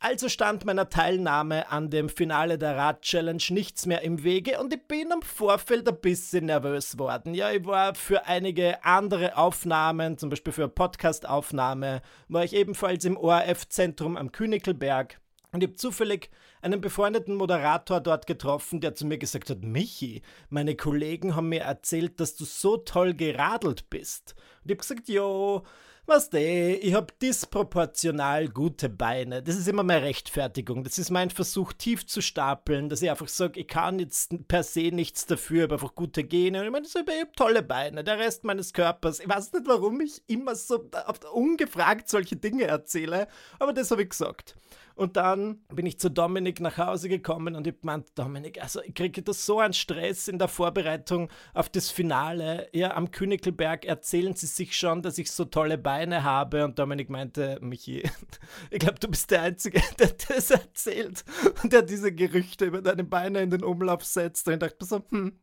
Also 0.00 0.28
stand 0.28 0.64
meiner 0.64 0.88
Teilnahme 0.88 1.72
an 1.72 1.90
dem 1.90 2.08
Finale 2.08 2.56
der 2.56 2.76
Rad-Challenge 2.76 3.42
nichts 3.48 3.84
mehr 3.84 4.02
im 4.02 4.22
Wege 4.22 4.60
und 4.60 4.72
ich 4.72 4.86
bin 4.86 5.10
am 5.10 5.22
Vorfeld 5.22 5.88
ein 5.88 6.00
bisschen 6.00 6.46
nervös 6.46 7.00
worden. 7.00 7.34
Ja, 7.34 7.50
ich 7.50 7.66
war 7.66 7.96
für 7.96 8.26
einige 8.26 8.84
andere 8.84 9.36
Aufnahmen, 9.36 10.16
zum 10.16 10.30
Beispiel 10.30 10.52
für 10.52 10.62
eine 10.62 10.68
Podcast-Aufnahme, 10.70 12.00
war 12.28 12.44
ich 12.44 12.54
ebenfalls 12.54 13.04
im 13.04 13.16
ORF-Zentrum 13.16 14.16
am 14.16 14.30
Königelberg 14.30 15.20
und 15.50 15.64
ich 15.64 15.68
habe 15.68 15.76
zufällig 15.76 16.30
einen 16.62 16.80
befreundeten 16.80 17.34
Moderator 17.34 18.00
dort 18.00 18.26
getroffen, 18.26 18.80
der 18.80 18.94
zu 18.94 19.06
mir 19.06 19.18
gesagt 19.18 19.50
hat, 19.50 19.62
Michi, 19.62 20.22
meine 20.48 20.76
Kollegen 20.76 21.36
haben 21.36 21.48
mir 21.48 21.62
erzählt, 21.62 22.20
dass 22.20 22.36
du 22.36 22.44
so 22.44 22.76
toll 22.76 23.14
geradelt 23.14 23.90
bist. 23.90 24.34
Und 24.62 24.70
ich 24.70 24.74
habe 24.74 24.80
gesagt, 24.80 25.08
jo, 25.08 25.64
was 26.08 26.30
de, 26.30 26.74
ich 26.76 26.94
habe 26.94 27.12
disproportional 27.20 28.48
gute 28.48 28.88
Beine. 28.88 29.42
Das 29.42 29.56
ist 29.56 29.68
immer 29.68 29.82
meine 29.82 30.02
Rechtfertigung. 30.02 30.82
Das 30.82 30.96
ist 30.96 31.10
mein 31.10 31.28
Versuch, 31.28 31.74
tief 31.74 32.06
zu 32.06 32.22
stapeln, 32.22 32.88
dass 32.88 33.02
ich 33.02 33.10
einfach 33.10 33.28
sage, 33.28 33.60
ich 33.60 33.68
kann 33.68 33.98
jetzt 33.98 34.48
per 34.48 34.62
se 34.62 34.90
nichts 34.90 35.26
dafür, 35.26 35.64
aber 35.64 35.74
einfach 35.74 35.94
gute 35.94 36.24
Gene. 36.24 36.60
Und 36.60 36.64
ich 36.64 36.72
meine, 36.72 36.86
ich 36.86 36.94
habe 36.94 37.32
tolle 37.36 37.62
Beine. 37.62 38.04
Der 38.04 38.18
Rest 38.18 38.42
meines 38.44 38.72
Körpers, 38.72 39.20
ich 39.20 39.28
weiß 39.28 39.52
nicht, 39.52 39.66
warum 39.66 40.00
ich 40.00 40.22
immer 40.28 40.54
so 40.54 40.88
ungefragt 41.34 42.08
solche 42.08 42.36
Dinge 42.36 42.64
erzähle, 42.64 43.28
aber 43.58 43.74
das 43.74 43.90
habe 43.90 44.02
ich 44.02 44.08
gesagt. 44.08 44.56
Und 44.94 45.16
dann 45.16 45.60
bin 45.68 45.84
ich 45.84 46.00
zu 46.00 46.10
Dominik 46.10 46.47
nach 46.60 46.78
Hause 46.78 47.08
gekommen 47.08 47.54
und 47.54 47.66
ich 47.66 47.74
meinte, 47.82 48.10
Dominik, 48.14 48.60
also 48.60 48.82
ich 48.82 48.94
kriege 48.94 49.22
da 49.22 49.32
so 49.32 49.60
einen 49.60 49.72
Stress 49.72 50.28
in 50.28 50.38
der 50.38 50.48
Vorbereitung 50.48 51.28
auf 51.54 51.68
das 51.68 51.90
Finale. 51.90 52.68
Ja, 52.72 52.96
am 52.96 53.10
Königelberg 53.10 53.84
erzählen 53.84 54.34
sie 54.34 54.46
sich 54.46 54.76
schon, 54.76 55.02
dass 55.02 55.18
ich 55.18 55.30
so 55.30 55.44
tolle 55.44 55.78
Beine 55.78 56.24
habe. 56.24 56.64
Und 56.64 56.78
Dominik 56.78 57.10
meinte, 57.10 57.58
Michi, 57.60 58.02
ich 58.70 58.78
glaube, 58.78 58.98
du 58.98 59.08
bist 59.08 59.30
der 59.30 59.42
Einzige, 59.42 59.80
der 59.98 60.14
das 60.28 60.50
erzählt 60.50 61.24
und 61.62 61.72
der 61.72 61.82
diese 61.82 62.12
Gerüchte 62.12 62.64
über 62.64 62.82
deine 62.82 63.04
Beine 63.04 63.42
in 63.42 63.50
den 63.50 63.62
Umlauf 63.62 64.04
setzt. 64.04 64.46
Und 64.48 64.54
ich 64.54 64.58
dachte 64.60 64.84
so, 64.84 65.02
hm, 65.10 65.38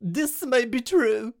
this 0.00 0.44
may 0.46 0.66
be 0.66 0.82
true. 0.82 1.32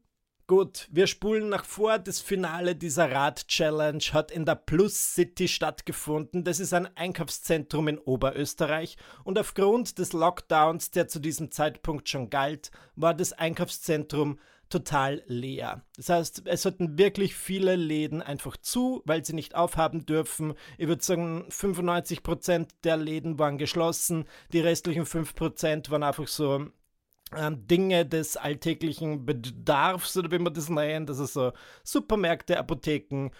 Gut, 0.46 0.88
wir 0.90 1.06
spulen 1.06 1.48
nach 1.48 1.64
vor. 1.64 1.98
Das 1.98 2.20
Finale 2.20 2.76
dieser 2.76 3.10
Rad-Challenge 3.10 4.04
hat 4.12 4.30
in 4.30 4.44
der 4.44 4.56
Plus 4.56 5.14
City 5.14 5.48
stattgefunden. 5.48 6.44
Das 6.44 6.60
ist 6.60 6.74
ein 6.74 6.86
Einkaufszentrum 6.98 7.88
in 7.88 7.98
Oberösterreich. 7.98 8.98
Und 9.24 9.38
aufgrund 9.38 9.98
des 9.98 10.12
Lockdowns, 10.12 10.90
der 10.90 11.08
zu 11.08 11.18
diesem 11.18 11.50
Zeitpunkt 11.50 12.10
schon 12.10 12.28
galt, 12.28 12.72
war 12.94 13.14
das 13.14 13.32
Einkaufszentrum 13.32 14.38
total 14.68 15.22
leer. 15.26 15.82
Das 15.96 16.10
heißt, 16.10 16.42
es 16.44 16.66
hatten 16.66 16.98
wirklich 16.98 17.34
viele 17.34 17.76
Läden 17.76 18.20
einfach 18.20 18.58
zu, 18.58 19.00
weil 19.06 19.24
sie 19.24 19.32
nicht 19.32 19.54
aufhaben 19.54 20.04
dürfen. 20.04 20.52
Ich 20.76 20.88
würde 20.88 21.02
sagen, 21.02 21.46
95% 21.48 22.68
der 22.82 22.98
Läden 22.98 23.38
waren 23.38 23.56
geschlossen. 23.56 24.26
Die 24.52 24.60
restlichen 24.60 25.06
5% 25.06 25.90
waren 25.90 26.02
einfach 26.02 26.28
so 26.28 26.66
Dinge 27.32 28.06
des 28.06 28.36
alltäglichen 28.36 29.26
Bedarfs 29.26 30.16
oder 30.16 30.30
wie 30.30 30.38
man 30.38 30.54
das 30.54 30.68
nennt, 30.68 31.10
also 31.10 31.26
so 31.26 31.52
Supermärkte, 31.82 32.58
Apotheken, 32.58 33.30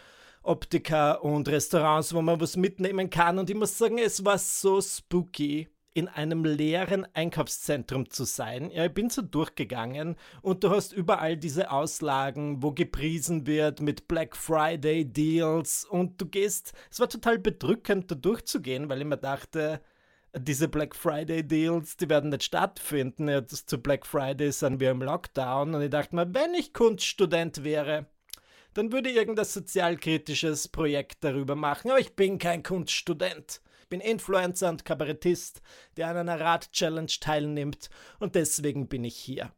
Optiker 0.42 1.22
und 1.22 1.48
Restaurants, 1.48 2.12
wo 2.12 2.20
man 2.20 2.40
was 2.40 2.56
mitnehmen 2.56 3.08
kann. 3.08 3.38
Und 3.38 3.50
ich 3.50 3.56
muss 3.56 3.78
sagen, 3.78 3.98
es 3.98 4.24
war 4.24 4.38
so 4.38 4.80
spooky. 4.80 5.68
in 5.94 6.08
einem 6.08 6.44
leeren 6.44 7.06
Einkaufszentrum 7.14 8.10
zu 8.10 8.24
sein. 8.24 8.70
Ja, 8.72 8.84
ich 8.84 8.92
bin 8.92 9.10
so 9.10 9.22
durchgegangen 9.22 10.16
und 10.42 10.64
du 10.64 10.70
hast 10.70 10.92
überall 10.92 11.36
diese 11.36 11.70
Auslagen, 11.70 12.62
wo 12.64 12.72
gepriesen 12.72 13.46
wird 13.46 13.80
mit 13.80 14.08
Black 14.08 14.36
Friday 14.36 15.04
Deals 15.04 15.84
und 15.84 16.20
du 16.20 16.26
gehst, 16.26 16.72
es 16.90 16.98
war 16.98 17.08
total 17.08 17.38
bedrückend 17.38 18.10
da 18.10 18.16
durchzugehen, 18.16 18.88
weil 18.88 19.02
ich 19.02 19.06
mir 19.06 19.16
dachte, 19.16 19.80
diese 20.36 20.68
Black 20.68 20.94
Friday 20.96 21.46
Deals, 21.46 21.96
die 21.96 22.08
werden 22.08 22.30
nicht 22.30 22.42
stattfinden. 22.42 23.28
Jetzt 23.28 23.68
zu 23.68 23.78
Black 23.78 24.06
Friday 24.06 24.50
sind 24.52 24.80
wir 24.80 24.90
im 24.90 25.02
Lockdown 25.02 25.74
und 25.74 25.82
ich 25.82 25.90
dachte 25.90 26.14
mir, 26.16 26.32
wenn 26.34 26.54
ich 26.54 26.72
Kunststudent 26.72 27.64
wäre, 27.64 28.06
dann 28.74 28.92
würde 28.92 29.10
ich 29.10 29.16
irgendein 29.16 29.44
sozialkritisches 29.44 30.68
Projekt 30.68 31.22
darüber 31.22 31.54
machen. 31.54 31.90
Aber 31.90 32.00
ich 32.00 32.16
bin 32.16 32.38
kein 32.38 32.62
Kunststudent. 32.62 33.60
Ich 33.82 33.88
bin 33.88 34.00
Influencer 34.00 34.70
und 34.70 34.84
Kabarettist, 34.84 35.60
der 35.96 36.08
an 36.08 36.16
einer 36.16 36.40
Rad-Challenge 36.40 37.12
teilnimmt 37.20 37.90
und 38.18 38.34
deswegen 38.34 38.88
bin 38.88 39.04
ich 39.04 39.16
hier. 39.16 39.52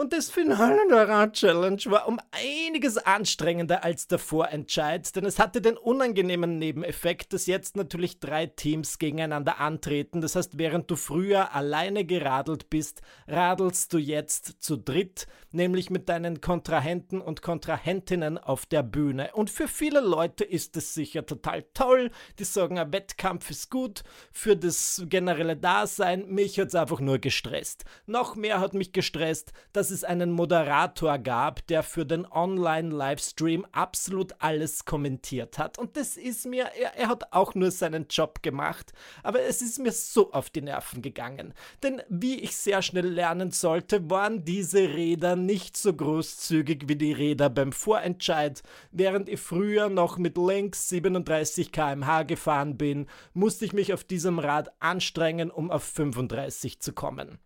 Und 0.00 0.14
das 0.14 0.30
Finale 0.30 0.80
der 0.88 1.10
Rad-Challenge 1.10 1.82
war 1.88 2.08
um 2.08 2.18
einiges 2.30 2.96
anstrengender 2.96 3.84
als 3.84 4.08
der 4.08 4.18
Vorentscheid, 4.18 5.14
denn 5.14 5.26
es 5.26 5.38
hatte 5.38 5.60
den 5.60 5.76
unangenehmen 5.76 6.58
Nebeneffekt, 6.58 7.34
dass 7.34 7.44
jetzt 7.44 7.76
natürlich 7.76 8.18
drei 8.18 8.46
Teams 8.46 8.98
gegeneinander 8.98 9.60
antreten. 9.60 10.22
Das 10.22 10.36
heißt, 10.36 10.56
während 10.56 10.90
du 10.90 10.96
früher 10.96 11.54
alleine 11.54 12.06
geradelt 12.06 12.70
bist, 12.70 13.02
radelst 13.28 13.92
du 13.92 13.98
jetzt 13.98 14.62
zu 14.62 14.78
dritt, 14.78 15.26
nämlich 15.50 15.90
mit 15.90 16.08
deinen 16.08 16.40
Kontrahenten 16.40 17.20
und 17.20 17.42
Kontrahentinnen 17.42 18.38
auf 18.38 18.64
der 18.64 18.82
Bühne. 18.82 19.32
Und 19.34 19.50
für 19.50 19.68
viele 19.68 20.00
Leute 20.00 20.44
ist 20.44 20.78
es 20.78 20.94
sicher 20.94 21.26
total 21.26 21.66
toll. 21.74 22.10
Die 22.38 22.44
sagen, 22.44 22.78
ein 22.78 22.90
Wettkampf 22.90 23.50
ist 23.50 23.70
gut 23.70 24.02
für 24.32 24.56
das 24.56 25.02
generelle 25.10 25.58
Dasein. 25.58 26.26
Mich 26.30 26.58
hat 26.58 26.68
es 26.68 26.74
einfach 26.74 27.00
nur 27.00 27.18
gestresst. 27.18 27.84
Noch 28.06 28.34
mehr 28.34 28.60
hat 28.60 28.72
mich 28.72 28.92
gestresst, 28.92 29.52
dass 29.74 29.89
es 29.90 30.04
einen 30.04 30.30
Moderator 30.30 31.18
gab, 31.18 31.66
der 31.66 31.82
für 31.82 32.06
den 32.06 32.26
Online-Livestream 32.26 33.66
absolut 33.72 34.34
alles 34.38 34.84
kommentiert 34.84 35.58
hat. 35.58 35.78
Und 35.78 35.96
das 35.96 36.16
ist 36.16 36.46
mir, 36.46 36.70
er, 36.78 36.96
er 36.96 37.08
hat 37.08 37.32
auch 37.32 37.54
nur 37.54 37.70
seinen 37.70 38.06
Job 38.08 38.42
gemacht, 38.42 38.92
aber 39.22 39.42
es 39.42 39.62
ist 39.62 39.78
mir 39.78 39.92
so 39.92 40.32
auf 40.32 40.50
die 40.50 40.62
Nerven 40.62 41.02
gegangen. 41.02 41.54
Denn 41.82 42.02
wie 42.08 42.36
ich 42.40 42.56
sehr 42.56 42.82
schnell 42.82 43.08
lernen 43.08 43.50
sollte, 43.50 44.10
waren 44.10 44.44
diese 44.44 44.80
Räder 44.80 45.36
nicht 45.36 45.76
so 45.76 45.92
großzügig 45.92 46.88
wie 46.88 46.96
die 46.96 47.12
Räder 47.12 47.50
beim 47.50 47.72
Vorentscheid. 47.72 48.62
Während 48.92 49.28
ich 49.28 49.40
früher 49.40 49.88
noch 49.88 50.18
mit 50.18 50.36
links 50.36 50.88
37 50.88 51.72
km/h 51.72 52.22
gefahren 52.22 52.76
bin, 52.76 53.06
musste 53.34 53.64
ich 53.64 53.72
mich 53.72 53.92
auf 53.92 54.04
diesem 54.04 54.38
Rad 54.38 54.70
anstrengen, 54.80 55.50
um 55.50 55.70
auf 55.70 55.82
35 55.82 56.80
zu 56.80 56.92
kommen. 56.92 57.38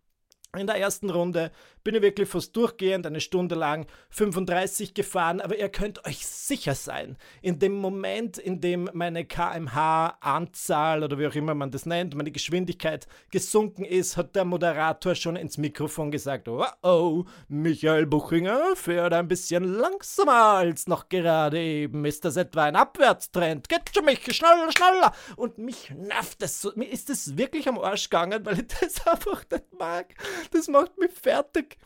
In 0.56 0.66
der 0.66 0.76
ersten 0.76 1.10
Runde 1.10 1.50
bin 1.82 1.94
ich 1.94 2.02
wirklich 2.02 2.28
fast 2.28 2.56
durchgehend 2.56 3.06
eine 3.06 3.20
Stunde 3.20 3.54
lang 3.54 3.86
35 4.10 4.94
gefahren, 4.94 5.40
aber 5.40 5.58
ihr 5.58 5.68
könnt 5.68 6.04
euch 6.06 6.26
sicher 6.26 6.74
sein, 6.74 7.16
in 7.42 7.58
dem 7.58 7.74
Moment, 7.74 8.38
in 8.38 8.60
dem 8.60 8.88
meine 8.94 9.24
kmh-Anzahl 9.26 11.02
oder 11.02 11.18
wie 11.18 11.26
auch 11.26 11.34
immer 11.34 11.54
man 11.54 11.70
das 11.70 11.84
nennt, 11.84 12.14
meine 12.14 12.30
Geschwindigkeit 12.30 13.06
gesunken 13.30 13.84
ist, 13.84 14.16
hat 14.16 14.34
der 14.34 14.44
Moderator 14.44 15.14
schon 15.14 15.36
ins 15.36 15.58
Mikrofon 15.58 16.10
gesagt, 16.10 16.48
oh, 16.48 16.64
oh 16.82 17.24
Michael 17.48 18.06
Buchinger 18.06 18.76
fährt 18.76 19.12
ein 19.12 19.28
bisschen 19.28 19.64
langsamer 19.64 20.32
als 20.32 20.86
noch 20.86 21.08
gerade 21.08 21.60
eben. 21.60 22.04
Ist 22.04 22.24
das 22.24 22.36
etwa 22.36 22.64
ein 22.64 22.76
Abwärtstrend? 22.76 23.68
Geht 23.68 23.90
schon 23.94 24.06
mich, 24.06 24.20
schneller, 24.34 24.70
schneller! 24.74 25.12
Und 25.36 25.58
mich 25.58 25.90
nervt 25.90 26.40
das 26.40 26.62
so, 26.62 26.72
mir 26.76 26.90
ist 26.90 27.10
das 27.10 27.36
wirklich 27.36 27.68
am 27.68 27.78
Arsch 27.78 28.08
gegangen, 28.08 28.44
weil 28.46 28.60
ich 28.60 28.68
das 28.80 29.06
einfach 29.06 29.44
nicht 29.50 29.78
mag. 29.78 30.14
Das 30.50 30.68
macht 30.68 30.98
mich 30.98 31.12
fertig. 31.12 31.78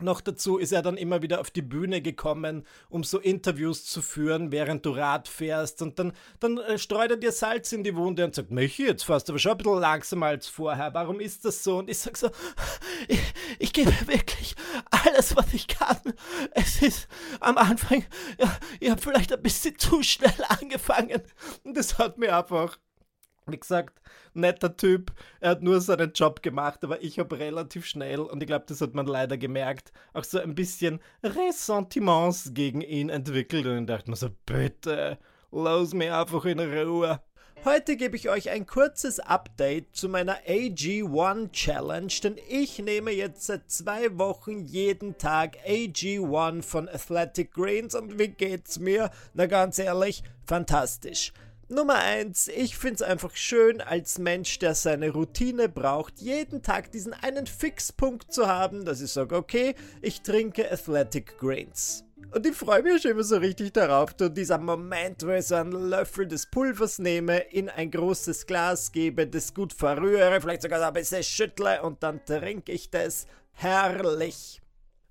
Noch 0.00 0.20
dazu 0.20 0.58
ist 0.58 0.72
er 0.72 0.82
dann 0.82 0.96
immer 0.96 1.22
wieder 1.22 1.40
auf 1.40 1.50
die 1.50 1.62
Bühne 1.62 2.02
gekommen, 2.02 2.66
um 2.88 3.04
so 3.04 3.20
Interviews 3.20 3.84
zu 3.84 4.02
führen, 4.02 4.50
während 4.50 4.84
du 4.84 4.90
Rad 4.90 5.28
fährst. 5.28 5.82
Und 5.82 5.98
dann, 5.98 6.12
dann 6.40 6.58
äh, 6.58 6.78
streut 6.78 7.12
er 7.12 7.16
dir 7.16 7.30
Salz 7.30 7.70
in 7.72 7.84
die 7.84 7.94
Wunde 7.94 8.24
und 8.24 8.34
sagt, 8.34 8.50
Michi, 8.50 8.86
jetzt 8.86 9.04
fährst 9.04 9.28
du 9.28 9.32
aber 9.32 9.38
schon 9.38 9.52
ein 9.52 9.58
bisschen 9.58 9.80
langsamer 9.80 10.26
als 10.26 10.48
vorher. 10.48 10.92
Warum 10.94 11.20
ist 11.20 11.44
das 11.44 11.62
so? 11.62 11.78
Und 11.78 11.88
ich 11.88 11.98
sag 11.98 12.16
so, 12.16 12.28
ich, 13.08 13.20
ich 13.60 13.72
gebe 13.72 13.92
wirklich 14.06 14.56
alles, 14.90 15.36
was 15.36 15.54
ich 15.54 15.68
kann. 15.68 16.00
Es 16.50 16.82
ist 16.82 17.06
am 17.38 17.56
Anfang, 17.56 18.04
ja, 18.38 18.58
ich 18.80 18.90
habe 18.90 19.00
vielleicht 19.00 19.32
ein 19.32 19.42
bisschen 19.42 19.78
zu 19.78 20.02
schnell 20.02 20.34
angefangen. 20.48 21.22
Und 21.62 21.76
das 21.76 21.98
hat 21.98 22.18
mir 22.18 22.36
einfach 22.36 22.78
wie 23.46 23.58
gesagt, 23.58 24.00
netter 24.32 24.76
Typ. 24.76 25.12
Er 25.40 25.50
hat 25.50 25.62
nur 25.62 25.80
seinen 25.80 26.12
Job 26.12 26.42
gemacht, 26.42 26.82
aber 26.84 27.02
ich 27.02 27.18
habe 27.18 27.38
relativ 27.38 27.86
schnell, 27.86 28.20
und 28.20 28.42
ich 28.42 28.46
glaube, 28.46 28.64
das 28.68 28.80
hat 28.80 28.94
man 28.94 29.06
leider 29.06 29.36
gemerkt, 29.36 29.92
auch 30.12 30.24
so 30.24 30.38
ein 30.40 30.54
bisschen 30.54 31.00
Ressentiments 31.22 32.52
gegen 32.54 32.80
ihn 32.80 33.08
entwickelt. 33.08 33.66
Und 33.66 33.80
ich 33.80 33.86
dachte 33.86 34.10
mir 34.10 34.16
so, 34.16 34.30
bitte, 34.46 35.18
lass 35.50 35.94
mich 35.94 36.10
einfach 36.10 36.44
in 36.44 36.60
Ruhe. 36.60 37.20
Heute 37.64 37.96
gebe 37.96 38.14
ich 38.14 38.28
euch 38.28 38.50
ein 38.50 38.66
kurzes 38.66 39.20
Update 39.20 39.96
zu 39.96 40.10
meiner 40.10 40.36
AG1 40.46 41.50
Challenge, 41.52 42.12
denn 42.22 42.36
ich 42.46 42.78
nehme 42.78 43.10
jetzt 43.10 43.46
seit 43.46 43.70
zwei 43.70 44.18
Wochen 44.18 44.60
jeden 44.66 45.16
Tag 45.16 45.56
AG1 45.66 46.62
von 46.62 46.90
Athletic 46.90 47.54
Greens 47.54 47.94
und 47.94 48.18
wie 48.18 48.28
geht's 48.28 48.78
mir? 48.78 49.10
Na 49.32 49.46
ganz 49.46 49.78
ehrlich, 49.78 50.22
fantastisch. 50.44 51.32
Nummer 51.68 51.94
eins, 51.94 52.48
ich 52.48 52.76
finde 52.76 52.96
es 52.96 53.02
einfach 53.02 53.34
schön, 53.36 53.80
als 53.80 54.18
Mensch, 54.18 54.58
der 54.58 54.74
seine 54.74 55.10
Routine 55.10 55.68
braucht, 55.68 56.20
jeden 56.20 56.62
Tag 56.62 56.92
diesen 56.92 57.14
einen 57.14 57.46
Fixpunkt 57.46 58.32
zu 58.32 58.46
haben, 58.46 58.84
dass 58.84 59.00
ich 59.00 59.10
sage, 59.10 59.34
okay, 59.34 59.74
ich 60.02 60.20
trinke 60.20 60.70
Athletic 60.70 61.38
Greens. 61.38 62.04
Und 62.34 62.46
ich 62.46 62.54
freue 62.54 62.82
mich 62.82 63.00
schon 63.00 63.12
immer 63.12 63.22
so 63.22 63.36
richtig 63.36 63.72
darauf, 63.72 64.12
du 64.12 64.28
dieser 64.28 64.58
Moment, 64.58 65.24
wo 65.26 65.30
ich 65.30 65.46
so 65.46 65.54
einen 65.54 65.72
Löffel 65.72 66.26
des 66.26 66.46
Pulvers 66.46 66.98
nehme, 66.98 67.38
in 67.38 67.68
ein 67.70 67.90
großes 67.90 68.46
Glas 68.46 68.92
gebe, 68.92 69.26
das 69.26 69.54
gut 69.54 69.72
verrühre, 69.72 70.40
vielleicht 70.40 70.62
sogar 70.62 70.86
ein 70.86 70.92
bisschen 70.92 71.22
schüttle 71.22 71.82
und 71.82 72.02
dann 72.02 72.24
trinke 72.24 72.72
ich 72.72 72.90
das. 72.90 73.26
Herrlich. 73.52 74.60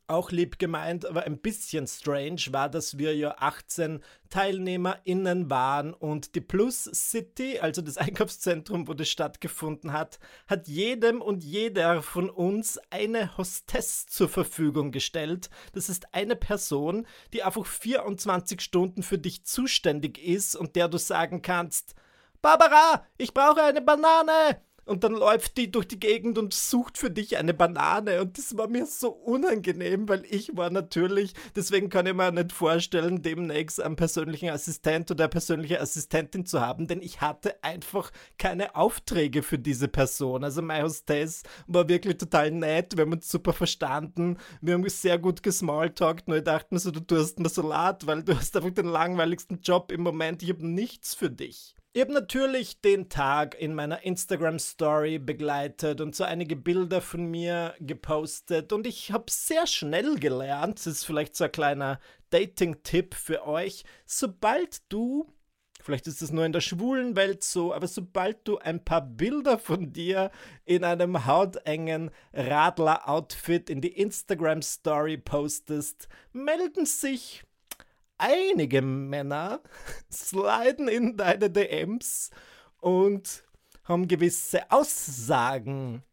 auch 0.08 0.31
lieb 0.31 0.60
gemeint, 0.60 1.05
aber 1.05 1.24
ein 1.24 1.38
bisschen 1.38 1.88
strange 1.88 2.41
war, 2.50 2.67
dass 2.67 2.98
wir 2.98 3.15
ja 3.15 3.36
18 3.38 4.03
TeilnehmerInnen 4.29 5.50
waren 5.50 5.93
und 5.93 6.36
die 6.36 6.41
Plus 6.41 6.84
City, 6.84 7.60
also 7.60 7.81
das 7.81 7.96
Einkaufszentrum, 7.98 8.89
wo 8.89 8.93
das 8.93 9.08
stattgefunden 9.08 9.93
hat, 9.93 10.20
hat 10.46 10.67
jedem 10.67 11.22
und 11.22 11.41
jeder 11.41 12.01
von 12.01 12.29
uns 12.29 12.77
eine 12.89 13.38
Hostess 13.38 14.08
zur 14.08 14.27
Verfügung 14.27 14.91
gestellt. 14.91 15.50
Das 15.72 15.88
ist 15.88 16.13
eine 16.13 16.36
Person, 16.36 17.08
die 17.31 17.43
einfach 17.43 17.65
24 17.65 18.60
Stunden 18.60 19.03
für 19.03 19.20
dich 19.20 19.46
zuständig 19.46 20.17
ist 20.22 20.58
und 20.58 20.75
der 20.75 20.89
du 20.89 20.98
sagen 20.98 21.41
kannst, 21.41 21.96
Barbara, 22.41 23.05
ich 23.17 23.34
brauche 23.34 23.63
eine 23.63 23.81
Banane! 23.81 24.62
Und 24.86 25.04
dann 25.04 25.14
läuft 25.14 25.58
die 25.58 25.72
durch 25.72 25.88
die 25.88 26.00
Gegend 26.00 26.38
und 26.38 26.54
sucht 26.54 26.98
für 26.98 27.12
dich 27.12 27.38
eine 27.38 27.54
Banane. 27.54 28.22
Und 28.22 28.38
das 28.38 28.58
war 28.58 28.68
mir 28.68 28.86
so 28.86 29.10
unangenehm, 29.10 30.10
weil 30.10 30.24
ich 30.30 30.56
war 30.58 30.70
natürlich, 30.70 31.34
deswegen 31.56 31.90
kann 31.90 32.08
ich 32.08 32.14
mir 32.14 32.32
nicht 32.32 32.52
vorstellen, 32.52 33.22
demnächst 33.22 33.82
einen 33.82 33.96
persönlichen 33.96 34.50
Assistent 34.50 35.12
oder 35.12 35.26
eine 35.26 35.30
persönliche 35.30 35.80
Assistentin 35.80 36.46
zu 36.46 36.62
haben, 36.62 36.88
denn 36.88 37.02
ich 37.02 37.22
hatte 37.22 37.64
einfach 37.64 38.12
keine 38.38 38.76
Aufträge 38.76 39.44
für 39.44 39.60
diese 39.60 39.88
Person. 39.88 40.44
Also 40.44 40.62
meine 40.62 40.84
Hostess 40.84 41.44
war 41.68 41.88
wirklich 41.88 42.18
total 42.18 42.52
nett, 42.52 42.98
wir 42.98 43.04
haben 43.04 43.14
uns 43.14 43.30
super 43.30 43.54
verstanden, 43.54 44.38
wir 44.62 44.74
haben 44.74 44.88
sehr 44.90 45.20
gut 45.20 45.44
gesmalltalkt, 45.44 46.28
nur 46.28 46.38
ich 46.38 46.44
dachte 46.44 46.74
mir 46.74 46.80
so, 46.80 46.92
du 46.92 47.00
tust 47.00 47.40
mir 47.40 47.50
so 47.50 47.68
leid, 47.68 48.08
weil 48.08 48.24
du 48.24 48.36
hast 48.36 48.56
einfach 48.56 48.72
den 48.72 48.88
langweiligsten 48.88 49.62
Job 49.62 49.92
im 49.92 50.02
Moment, 50.02 50.44
ich 50.44 50.50
habe 50.50 50.68
nichts 50.68 51.14
für 51.14 51.30
dich. 51.30 51.76
Ich 51.94 52.00
habe 52.00 52.14
natürlich 52.14 52.80
den 52.80 53.10
Tag 53.10 53.60
in 53.60 53.76
meiner 53.76 54.06
Instagram 54.06 54.60
Story 54.60 55.20
begleitet 55.20 56.00
und 56.00 56.16
so 56.16 56.24
einige 56.24 56.56
Bilder 56.56 57.02
von 57.02 57.26
mir 57.26 57.76
gepostet. 57.82 58.72
Und 58.72 58.88
ich 58.88 59.12
habe 59.12 59.26
sehr 59.30 59.68
schnell 59.68 60.18
gelernt, 60.18 60.78
das 60.78 60.88
ist 60.88 61.04
vielleicht 61.04 61.36
so 61.36 61.44
ein 61.44 61.52
kleiner 61.52 62.00
Dating-Tipp 62.30 63.14
für 63.14 63.46
euch, 63.46 63.84
sobald 64.06 64.84
du, 64.88 65.28
vielleicht 65.82 66.08
ist 66.08 66.22
es 66.22 66.32
nur 66.32 66.46
in 66.46 66.54
der 66.54 66.62
schwulen 66.62 67.18
Welt 67.18 67.44
so, 67.44 67.74
aber 67.74 67.90
sobald 67.90 68.48
du 68.48 68.58
ein 68.58 68.86
paar 68.86 69.02
Bilder 69.02 69.60
von 69.60 69.92
dir 69.92 70.32
in 70.64 70.86
einem 70.86 71.26
hautengen 71.26 72.10
Radler-Outfit 72.32 73.70
in 73.70 73.82
die 73.82 74.00
Instagram 74.00 74.62
Story 74.62 75.18
postest, 75.18 76.08
melden 76.32 76.86
sich 76.86 77.44
einige 78.22 78.82
Männer 78.82 79.62
sliden 80.12 80.88
in 80.88 81.18
deine 81.18 81.50
DMs 81.50 82.30
und 82.80 83.44
haben 83.84 84.08
gewisse 84.08 84.72
Aussagen. 84.72 86.04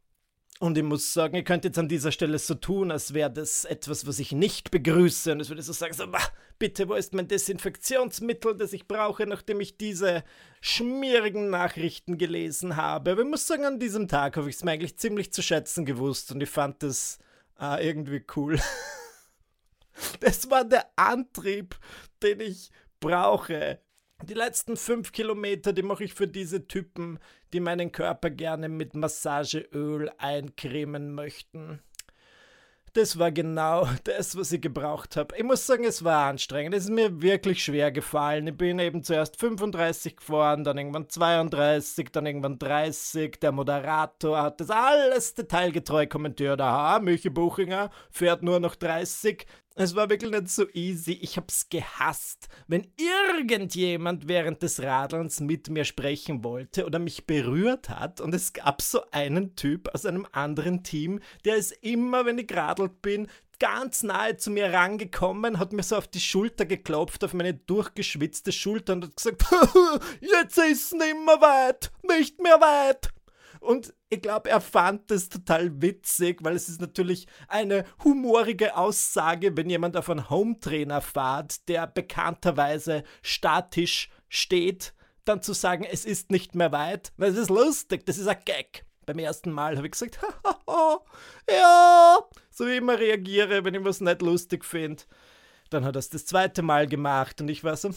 Und 0.60 0.76
ich 0.76 0.82
muss 0.82 1.12
sagen, 1.12 1.36
ihr 1.36 1.44
könnt 1.44 1.64
jetzt 1.64 1.78
an 1.78 1.88
dieser 1.88 2.10
Stelle 2.10 2.38
so 2.38 2.54
tun, 2.54 2.90
als 2.90 3.14
wäre 3.14 3.30
das 3.30 3.64
etwas, 3.64 4.08
was 4.08 4.18
ich 4.18 4.32
nicht 4.32 4.72
begrüße. 4.72 5.30
Und 5.30 5.40
es 5.40 5.50
würde 5.50 5.62
so 5.62 5.72
sagen, 5.72 5.94
so, 5.94 6.04
bitte, 6.58 6.88
wo 6.88 6.94
ist 6.94 7.14
mein 7.14 7.28
Desinfektionsmittel, 7.28 8.56
das 8.56 8.72
ich 8.72 8.88
brauche, 8.88 9.24
nachdem 9.26 9.60
ich 9.60 9.76
diese 9.76 10.24
schmierigen 10.60 11.50
Nachrichten 11.50 12.18
gelesen 12.18 12.74
habe. 12.74 13.12
Aber 13.12 13.22
ich 13.22 13.28
muss 13.28 13.46
sagen, 13.46 13.66
an 13.66 13.78
diesem 13.78 14.08
Tag 14.08 14.36
habe 14.36 14.50
ich 14.50 14.56
es 14.56 14.64
mir 14.64 14.72
eigentlich 14.72 14.98
ziemlich 14.98 15.32
zu 15.32 15.42
schätzen 15.42 15.84
gewusst 15.84 16.32
und 16.32 16.42
ich 16.42 16.50
fand 16.50 16.82
es 16.82 17.20
äh, 17.60 17.86
irgendwie 17.86 18.24
cool. 18.34 18.58
Das 20.20 20.50
war 20.50 20.64
der 20.64 20.86
Antrieb, 20.96 21.76
den 22.22 22.40
ich 22.40 22.70
brauche. 23.00 23.80
Die 24.24 24.34
letzten 24.34 24.76
fünf 24.76 25.12
Kilometer, 25.12 25.72
die 25.72 25.82
mache 25.82 26.04
ich 26.04 26.14
für 26.14 26.26
diese 26.26 26.66
Typen, 26.66 27.18
die 27.52 27.60
meinen 27.60 27.92
Körper 27.92 28.30
gerne 28.30 28.68
mit 28.68 28.94
Massageöl 28.94 30.10
eincremen 30.18 31.14
möchten 31.14 31.80
das 32.98 33.18
war 33.18 33.30
genau 33.30 33.88
das, 34.04 34.36
was 34.36 34.52
ich 34.52 34.60
gebraucht 34.60 35.16
habe. 35.16 35.36
Ich 35.36 35.44
muss 35.44 35.66
sagen, 35.66 35.84
es 35.84 36.04
war 36.04 36.26
anstrengend. 36.26 36.74
Es 36.74 36.84
ist 36.84 36.90
mir 36.90 37.22
wirklich 37.22 37.62
schwer 37.62 37.92
gefallen. 37.92 38.46
Ich 38.48 38.56
bin 38.56 38.78
eben 38.78 39.02
zuerst 39.02 39.38
35 39.38 40.16
gefahren, 40.16 40.64
dann 40.64 40.78
irgendwann 40.78 41.08
32, 41.08 42.10
dann 42.10 42.26
irgendwann 42.26 42.58
30. 42.58 43.40
Der 43.40 43.52
Moderator 43.52 44.42
hat 44.42 44.60
das 44.60 44.70
alles 44.70 45.34
detailgetreu 45.34 46.06
kommentiert. 46.06 46.60
Aha, 46.60 46.98
Michi 46.98 47.30
Buchinger 47.30 47.90
fährt 48.10 48.42
nur 48.42 48.60
noch 48.60 48.74
30. 48.74 49.46
Es 49.80 49.94
war 49.94 50.10
wirklich 50.10 50.32
nicht 50.32 50.48
so 50.48 50.68
easy. 50.72 51.12
Ich 51.12 51.36
hab's 51.36 51.68
gehasst, 51.68 52.48
wenn 52.66 52.88
irgendjemand 52.96 54.26
während 54.26 54.60
des 54.60 54.82
Radelns 54.82 55.38
mit 55.38 55.70
mir 55.70 55.84
sprechen 55.84 56.42
wollte 56.42 56.84
oder 56.84 56.98
mich 56.98 57.26
berührt 57.26 57.88
hat. 57.88 58.20
Und 58.20 58.34
es 58.34 58.52
gab 58.52 58.82
so 58.82 59.02
einen 59.12 59.54
Typ 59.54 59.88
aus 59.94 60.04
einem 60.04 60.26
anderen 60.32 60.82
Team, 60.82 61.20
der 61.44 61.54
ist 61.54 61.70
immer, 61.80 62.26
wenn 62.26 62.38
ich 62.38 62.48
geradelt 62.48 63.00
bin, 63.02 63.28
ganz 63.60 64.02
nahe 64.02 64.36
zu 64.36 64.50
mir 64.50 64.72
rangekommen, 64.72 65.60
hat 65.60 65.72
mir 65.72 65.84
so 65.84 65.94
auf 65.94 66.08
die 66.08 66.20
Schulter 66.20 66.66
geklopft, 66.66 67.22
auf 67.22 67.32
meine 67.32 67.54
durchgeschwitzte 67.54 68.50
Schulter 68.50 68.94
und 68.94 69.04
hat 69.04 69.16
gesagt, 69.16 69.44
jetzt 70.20 70.58
ist 70.58 70.92
nicht 70.92 71.24
mehr 71.24 71.40
weit, 71.40 71.92
nicht 72.02 72.42
mehr 72.42 72.60
weit. 72.60 73.10
Und 73.60 73.94
ich 74.08 74.22
glaube, 74.22 74.50
er 74.50 74.60
fand 74.60 75.10
das 75.10 75.28
total 75.28 75.82
witzig, 75.82 76.38
weil 76.42 76.56
es 76.56 76.68
ist 76.68 76.80
natürlich 76.80 77.26
eine 77.48 77.84
humorige 78.04 78.76
Aussage, 78.76 79.56
wenn 79.56 79.70
jemand 79.70 79.96
auf 79.96 80.10
einen 80.10 80.30
Hometrainer 80.30 81.00
fährt, 81.00 81.68
der 81.68 81.86
bekannterweise 81.86 83.04
statisch 83.22 84.10
steht, 84.28 84.94
dann 85.24 85.42
zu 85.42 85.52
sagen, 85.52 85.84
es 85.84 86.04
ist 86.04 86.30
nicht 86.30 86.54
mehr 86.54 86.72
weit, 86.72 87.12
weil 87.16 87.30
es 87.30 87.36
ist 87.36 87.50
lustig, 87.50 88.06
das 88.06 88.18
ist 88.18 88.28
ein 88.28 88.42
Gag. 88.44 88.84
Beim 89.04 89.18
ersten 89.18 89.50
Mal 89.52 89.76
habe 89.76 89.86
ich 89.86 89.92
gesagt, 89.92 90.18
ja, 91.50 92.18
so 92.50 92.66
wie 92.66 92.72
ich 92.72 92.78
immer 92.78 92.98
reagiere, 92.98 93.64
wenn 93.64 93.74
ich 93.74 93.84
was 93.84 94.00
nicht 94.00 94.22
lustig 94.22 94.64
finde. 94.64 95.02
Dann 95.70 95.84
hat 95.84 95.96
er 95.96 96.00
es 96.00 96.10
das 96.10 96.26
zweite 96.26 96.62
Mal 96.62 96.86
gemacht 96.86 97.40
und 97.40 97.48
ich 97.48 97.64
war 97.64 97.76
so, 97.76 97.90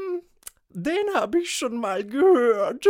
den 0.68 1.14
habe 1.14 1.40
ich 1.40 1.56
schon 1.56 1.76
mal 1.76 2.04
gehört. 2.04 2.86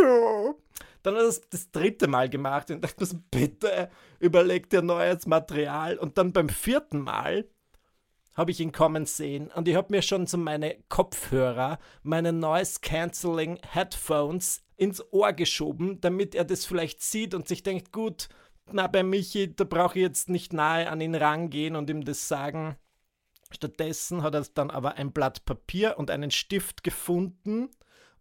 Dann 1.05 1.17
hat 1.17 1.23
er 1.23 1.29
es 1.29 1.43
das 1.51 1.71
dritte 1.71 2.09
Mal 2.09 2.31
gemacht 2.31 2.71
und 2.71 2.83
dachte 2.83 3.05
mir 3.05 3.23
bitte 3.31 3.91
überleg 4.19 4.71
dir 4.71 4.81
neues 4.81 5.27
Material. 5.27 5.99
Und 5.99 6.17
dann 6.17 6.33
beim 6.33 6.49
vierten 6.49 7.01
Mal 7.01 7.47
habe 8.35 8.51
ich 8.51 8.59
ihn 8.59 8.73
kommen 8.73 9.07
sehen 9.07 9.51
und 9.55 9.69
ich 9.69 9.77
habe 9.77 9.93
mir 9.93 10.03
schon 10.03 10.27
so 10.27 10.39
meine 10.39 10.77
Kopfhörer, 10.89 11.79
meine 12.03 12.33
Noise 12.33 12.81
Cancelling 12.81 13.61
Headphones 13.71 14.65
ins 14.77 15.05
Ohr 15.13 15.33
geschoben, 15.35 16.01
damit 16.01 16.35
er 16.35 16.45
das 16.45 16.65
vielleicht 16.65 17.03
sieht 17.03 17.35
und 17.35 17.47
sich 17.47 17.63
denkt, 17.63 17.93
gut, 17.93 18.29
na 18.73 18.87
bei 18.87 19.03
Michi, 19.03 19.55
da 19.55 19.65
brauche 19.65 19.99
ich 19.99 20.03
jetzt 20.03 20.31
nicht 20.31 20.55
nahe 20.55 20.89
an 20.89 21.03
ihn 21.03 21.15
rangehen 21.15 21.77
und 21.77 21.91
ihm 21.91 22.05
das 22.05 22.27
sagen. 22.27 22.77
Stattdessen 23.53 24.23
hat 24.23 24.35
er 24.35 24.47
dann 24.55 24.71
aber 24.71 24.95
ein 24.95 25.13
Blatt 25.13 25.45
Papier 25.45 25.97
und 25.99 26.11
einen 26.11 26.31
Stift 26.31 26.83
gefunden 26.83 27.69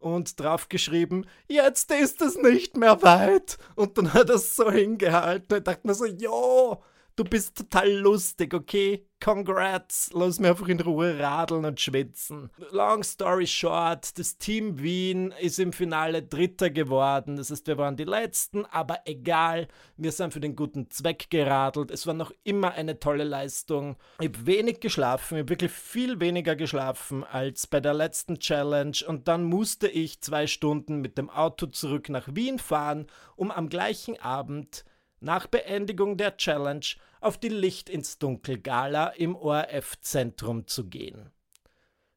und 0.04 0.40
draufgeschrieben, 0.40 1.26
jetzt 1.48 1.92
ist 1.92 2.22
es 2.22 2.38
nicht 2.38 2.78
mehr 2.78 3.02
weit. 3.02 3.58
Und 3.76 3.98
dann 3.98 4.14
hat 4.14 4.30
er 4.30 4.36
es 4.36 4.56
so 4.56 4.70
hingehalten. 4.70 5.58
Ich 5.58 5.64
dachte 5.64 5.88
mir 5.88 5.94
so, 5.94 6.06
ja, 6.06 6.80
du 7.16 7.24
bist 7.24 7.58
total 7.58 7.92
lustig, 7.92 8.54
okay? 8.54 9.08
Congrats, 9.24 10.12
lass 10.14 10.42
mich 10.42 10.50
einfach 10.50 10.68
in 10.68 10.82
Ruhe 10.82 11.18
radeln 11.18 11.64
und 11.64 11.80
schwitzen. 11.80 12.50
Long 12.72 13.04
story 13.04 13.48
short, 13.48 14.20
das 14.20 14.38
Team 14.38 14.82
Wien 14.82 15.34
ist 15.40 15.60
im 15.60 15.72
Finale 15.72 16.24
Dritter 16.24 16.70
geworden. 16.70 17.38
Das 17.38 17.50
heißt, 17.50 17.66
wir 17.68 17.78
waren 17.78 17.96
die 17.96 18.04
Letzten, 18.04 18.66
aber 18.66 19.00
egal, 19.06 19.70
wir 19.96 20.12
sind 20.12 20.34
für 20.34 20.42
den 20.42 20.58
guten 20.58 20.90
Zweck 20.90 21.30
geradelt. 21.30 21.90
Es 21.90 22.06
war 22.06 22.14
noch 22.14 22.34
immer 22.44 22.74
eine 22.74 23.00
tolle 23.00 23.24
Leistung. 23.24 23.96
Ich 24.20 24.28
habe 24.28 24.46
wenig 24.46 24.82
geschlafen, 24.82 25.36
ich 25.36 25.44
habe 25.44 25.50
wirklich 25.52 25.72
viel 25.72 26.20
weniger 26.20 26.58
geschlafen 26.58 27.24
als 27.24 27.66
bei 27.66 27.80
der 27.80 27.94
letzten 27.94 28.40
Challenge 28.40 28.98
und 29.08 29.30
dann 29.30 29.46
musste 29.46 29.88
ich 29.88 30.20
zwei 30.20 30.48
Stunden 30.48 31.00
mit 31.00 31.18
dem 31.18 31.30
Auto 31.30 31.68
zurück 31.68 32.10
nach 32.10 32.28
Wien 32.36 32.60
fahren, 32.60 33.08
um 33.38 33.52
am 33.52 33.70
gleichen 33.70 34.20
Abend 34.20 34.84
nach 35.24 35.48
Beendigung 35.48 36.18
der 36.18 36.38
Challenge 36.38 36.86
auf 37.22 37.38
die 37.38 37.50
Licht 37.50 37.90
ins 37.90 38.20
Dunkel 38.20 38.60
Gala 38.60 39.08
im 39.08 39.36
ORF-Zentrum 39.36 40.68
zu 40.68 40.90
gehen. 40.90 41.32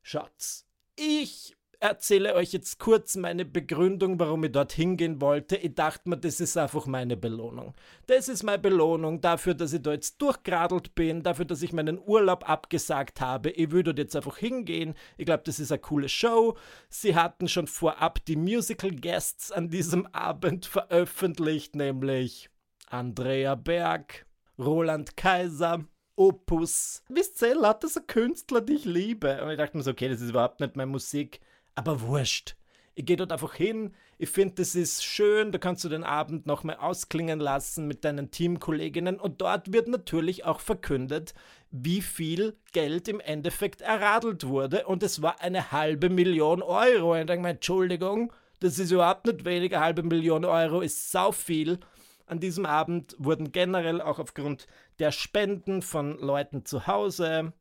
Schatz, 0.02 0.66
ich 0.96 1.56
erzähle 1.80 2.34
euch 2.34 2.52
jetzt 2.52 2.78
kurz 2.78 3.16
meine 3.16 3.44
Begründung, 3.44 4.18
warum 4.18 4.44
ich 4.44 4.52
dort 4.52 4.72
hingehen 4.72 5.20
wollte. 5.20 5.56
Ich 5.56 5.74
dachte 5.74 6.08
mir, 6.08 6.16
das 6.16 6.40
ist 6.40 6.56
einfach 6.56 6.86
meine 6.86 7.16
Belohnung. 7.16 7.74
Das 8.06 8.28
ist 8.28 8.42
meine 8.42 8.58
Belohnung 8.58 9.20
dafür, 9.20 9.54
dass 9.54 9.72
ich 9.72 9.82
da 9.82 9.92
jetzt 9.92 10.20
durchgeradelt 10.20 10.94
bin, 10.94 11.22
dafür, 11.22 11.44
dass 11.44 11.62
ich 11.62 11.72
meinen 11.72 11.98
Urlaub 11.98 12.48
abgesagt 12.48 13.20
habe. 13.20 13.50
Ich 13.50 13.70
würde 13.70 13.94
dort 13.94 13.98
jetzt 13.98 14.16
einfach 14.16 14.38
hingehen. 14.38 14.94
Ich 15.16 15.26
glaube, 15.26 15.44
das 15.44 15.60
ist 15.60 15.70
eine 15.70 15.80
coole 15.80 16.08
Show. 16.08 16.56
Sie 16.88 17.14
hatten 17.14 17.48
schon 17.48 17.66
vorab 17.66 18.24
die 18.24 18.36
Musical 18.36 18.90
Guests 18.90 19.52
an 19.52 19.68
diesem 19.68 20.06
Abend 20.12 20.66
veröffentlicht, 20.66 21.76
nämlich 21.76 22.50
Andrea 22.86 23.54
Berg, 23.54 24.26
Roland 24.58 25.16
Kaiser, 25.16 25.84
Opus. 26.14 27.02
Wisst 27.08 27.42
ihr, 27.42 27.54
lauter 27.54 27.88
so 27.88 28.00
Künstler, 28.00 28.62
die 28.62 28.74
ich 28.74 28.84
liebe. 28.84 29.42
Und 29.42 29.50
ich 29.50 29.58
dachte 29.58 29.76
mir 29.76 29.82
so, 29.82 29.90
okay, 29.90 30.08
das 30.08 30.20
ist 30.20 30.30
überhaupt 30.30 30.60
nicht 30.60 30.76
meine 30.76 30.90
Musik 30.90 31.40
aber 31.76 32.00
wurscht. 32.00 32.56
Ich 32.94 33.04
gehe 33.04 33.16
dort 33.16 33.30
einfach 33.30 33.54
hin. 33.54 33.94
Ich 34.16 34.30
finde, 34.30 34.54
das 34.54 34.74
ist 34.74 35.04
schön. 35.04 35.52
Da 35.52 35.58
kannst 35.58 35.84
du 35.84 35.90
den 35.90 36.02
Abend 36.02 36.46
nochmal 36.46 36.76
ausklingen 36.76 37.38
lassen 37.38 37.86
mit 37.86 38.06
deinen 38.06 38.30
Teamkolleginnen. 38.30 39.20
Und 39.20 39.42
dort 39.42 39.72
wird 39.74 39.86
natürlich 39.88 40.46
auch 40.46 40.60
verkündet, 40.60 41.34
wie 41.70 42.00
viel 42.00 42.56
Geld 42.72 43.06
im 43.08 43.20
Endeffekt 43.20 43.82
erradelt 43.82 44.46
wurde. 44.46 44.86
Und 44.86 45.02
es 45.02 45.20
war 45.20 45.42
eine 45.42 45.72
halbe 45.72 46.08
Million 46.08 46.62
Euro. 46.62 47.12
Und 47.12 47.20
ich 47.20 47.26
denke 47.26 47.42
mir, 47.42 47.50
Entschuldigung, 47.50 48.32
das 48.60 48.78
ist 48.78 48.90
überhaupt 48.90 49.26
nicht 49.26 49.44
wenig. 49.44 49.74
Eine 49.74 49.84
halbe 49.84 50.02
Million 50.02 50.46
Euro 50.46 50.80
ist 50.80 51.12
sau 51.12 51.32
viel. 51.32 51.78
An 52.26 52.40
diesem 52.40 52.66
Abend 52.66 53.14
wurden 53.18 53.52
generell 53.52 54.00
auch 54.00 54.18
aufgrund 54.18 54.66
der 54.98 55.12
Spenden 55.12 55.80
von 55.80 56.18
Leuten 56.18 56.64
zu 56.64 56.86
Hause 56.86 57.52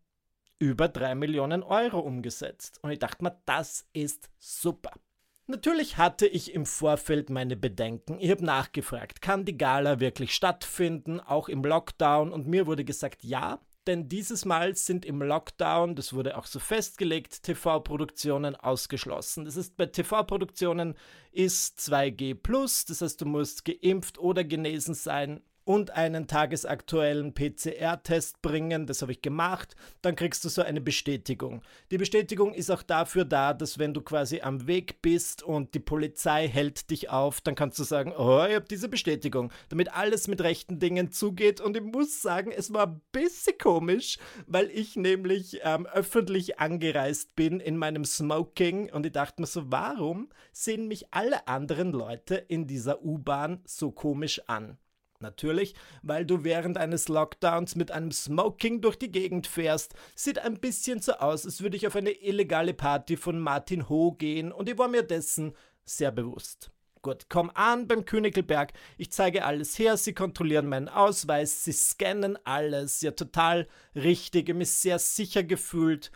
über 0.57 0.87
3 0.87 1.15
Millionen 1.15 1.61
Euro 1.61 1.99
umgesetzt. 1.99 2.79
Und 2.81 2.91
ich 2.91 2.99
dachte 2.99 3.23
mir, 3.23 3.39
das 3.45 3.87
ist 3.93 4.29
super. 4.39 4.91
Natürlich 5.47 5.97
hatte 5.97 6.25
ich 6.25 6.55
im 6.55 6.65
Vorfeld 6.65 7.29
meine 7.29 7.55
Bedenken. 7.55 8.17
Ich 8.19 8.31
habe 8.31 8.43
nachgefragt, 8.43 9.21
kann 9.21 9.45
die 9.45 9.57
Gala 9.57 9.99
wirklich 9.99 10.33
stattfinden, 10.33 11.19
auch 11.19 11.49
im 11.49 11.63
Lockdown? 11.63 12.31
Und 12.31 12.47
mir 12.47 12.65
wurde 12.65 12.83
gesagt, 12.83 13.23
ja, 13.23 13.59
denn 13.87 14.09
dieses 14.09 14.45
Mal 14.45 14.75
sind 14.75 15.05
im 15.05 15.21
Lockdown, 15.21 15.95
das 15.95 16.13
wurde 16.13 16.37
auch 16.37 16.45
so 16.45 16.59
festgelegt, 16.59 17.43
TV-Produktionen 17.43 18.55
ausgeschlossen. 18.55 19.45
Das 19.45 19.55
ist 19.55 19.77
bei 19.77 19.85
TV-Produktionen 19.85 20.95
ist 21.31 21.79
2G+, 21.79 22.37
das 22.87 23.01
heißt, 23.01 23.21
du 23.21 23.25
musst 23.25 23.65
geimpft 23.65 24.17
oder 24.17 24.43
genesen 24.43 24.93
sein 24.93 25.41
und 25.65 25.91
einen 25.91 26.27
tagesaktuellen 26.27 27.33
PCR-Test 27.33 28.41
bringen. 28.41 28.85
Das 28.85 29.01
habe 29.01 29.11
ich 29.11 29.21
gemacht. 29.21 29.75
Dann 30.01 30.15
kriegst 30.15 30.45
du 30.45 30.49
so 30.49 30.61
eine 30.61 30.79
Bestätigung. 30.79 31.61
Die 31.91 31.97
Bestätigung 31.97 32.53
ist 32.53 32.69
auch 32.69 32.83
dafür 32.83 33.25
da, 33.25 33.53
dass 33.53 33.79
wenn 33.79 33.93
du 33.93 34.01
quasi 34.01 34.41
am 34.41 34.67
Weg 34.67 35.01
bist 35.01 35.43
und 35.43 35.73
die 35.73 35.79
Polizei 35.79 36.47
hält 36.47 36.91
dich 36.91 37.09
auf, 37.09 37.41
dann 37.41 37.55
kannst 37.55 37.79
du 37.79 37.83
sagen, 37.83 38.13
oh, 38.15 38.45
ich 38.47 38.55
habe 38.55 38.65
diese 38.69 38.87
Bestätigung, 38.87 39.51
damit 39.69 39.93
alles 39.93 40.27
mit 40.27 40.41
rechten 40.41 40.79
Dingen 40.79 41.11
zugeht. 41.11 41.59
Und 41.59 41.75
ich 41.75 41.83
muss 41.83 42.21
sagen, 42.21 42.51
es 42.55 42.71
war 42.71 42.85
ein 42.87 43.01
bisschen 43.11 43.57
komisch, 43.57 44.19
weil 44.45 44.69
ich 44.69 44.95
nämlich 44.95 45.59
ähm, 45.63 45.87
öffentlich 45.87 46.59
angereist 46.59 47.35
bin 47.35 47.59
in 47.59 47.77
meinem 47.77 48.05
Smoking 48.05 48.91
und 48.91 49.05
ich 49.05 49.13
dachte 49.13 49.41
mir 49.41 49.47
so, 49.47 49.71
warum 49.71 50.29
sehen 50.51 50.87
mich 50.87 51.11
alle 51.11 51.47
anderen 51.47 51.91
Leute 51.91 52.35
in 52.35 52.67
dieser 52.67 53.03
U-Bahn 53.03 53.61
so 53.65 53.91
komisch 53.91 54.41
an? 54.47 54.77
Natürlich, 55.19 55.75
weil 56.01 56.25
du 56.25 56.43
während 56.43 56.77
eines 56.77 57.07
Lockdowns 57.07 57.75
mit 57.75 57.91
einem 57.91 58.11
Smoking 58.11 58.81
durch 58.81 58.97
die 58.97 59.11
Gegend 59.11 59.47
fährst. 59.47 59.93
Sieht 60.13 60.39
ein 60.39 60.59
bisschen 60.59 60.99
so 60.99 61.13
aus, 61.13 61.45
als 61.45 61.61
würde 61.61 61.77
ich 61.77 61.87
auf 61.87 61.95
eine 61.95 62.11
illegale 62.11 62.73
Party 62.73 63.15
von 63.15 63.39
Martin 63.39 63.87
Ho 63.89 64.11
gehen 64.11 64.51
und 64.51 64.67
ich 64.69 64.77
war 64.77 64.87
mir 64.87 65.03
dessen 65.03 65.53
sehr 65.85 66.11
bewusst. 66.11 66.71
Gut, 67.01 67.27
komm 67.29 67.51
an 67.53 67.87
beim 67.87 68.03
Königelberg. 68.03 68.73
Ich 68.97 69.11
zeige 69.11 69.45
alles 69.45 69.77
her. 69.77 69.95
Sie 69.95 70.13
kontrollieren 70.13 70.67
meinen 70.67 70.89
Ausweis. 70.89 71.63
Sie 71.63 71.71
scannen 71.71 72.35
alles. 72.45 73.01
Ja, 73.01 73.11
total 73.11 73.67
richtig. 73.93 74.49
Ich 74.49 74.55
mich 74.55 74.71
sehr 74.71 74.97
sicher 74.97 75.43
gefühlt. 75.43 76.11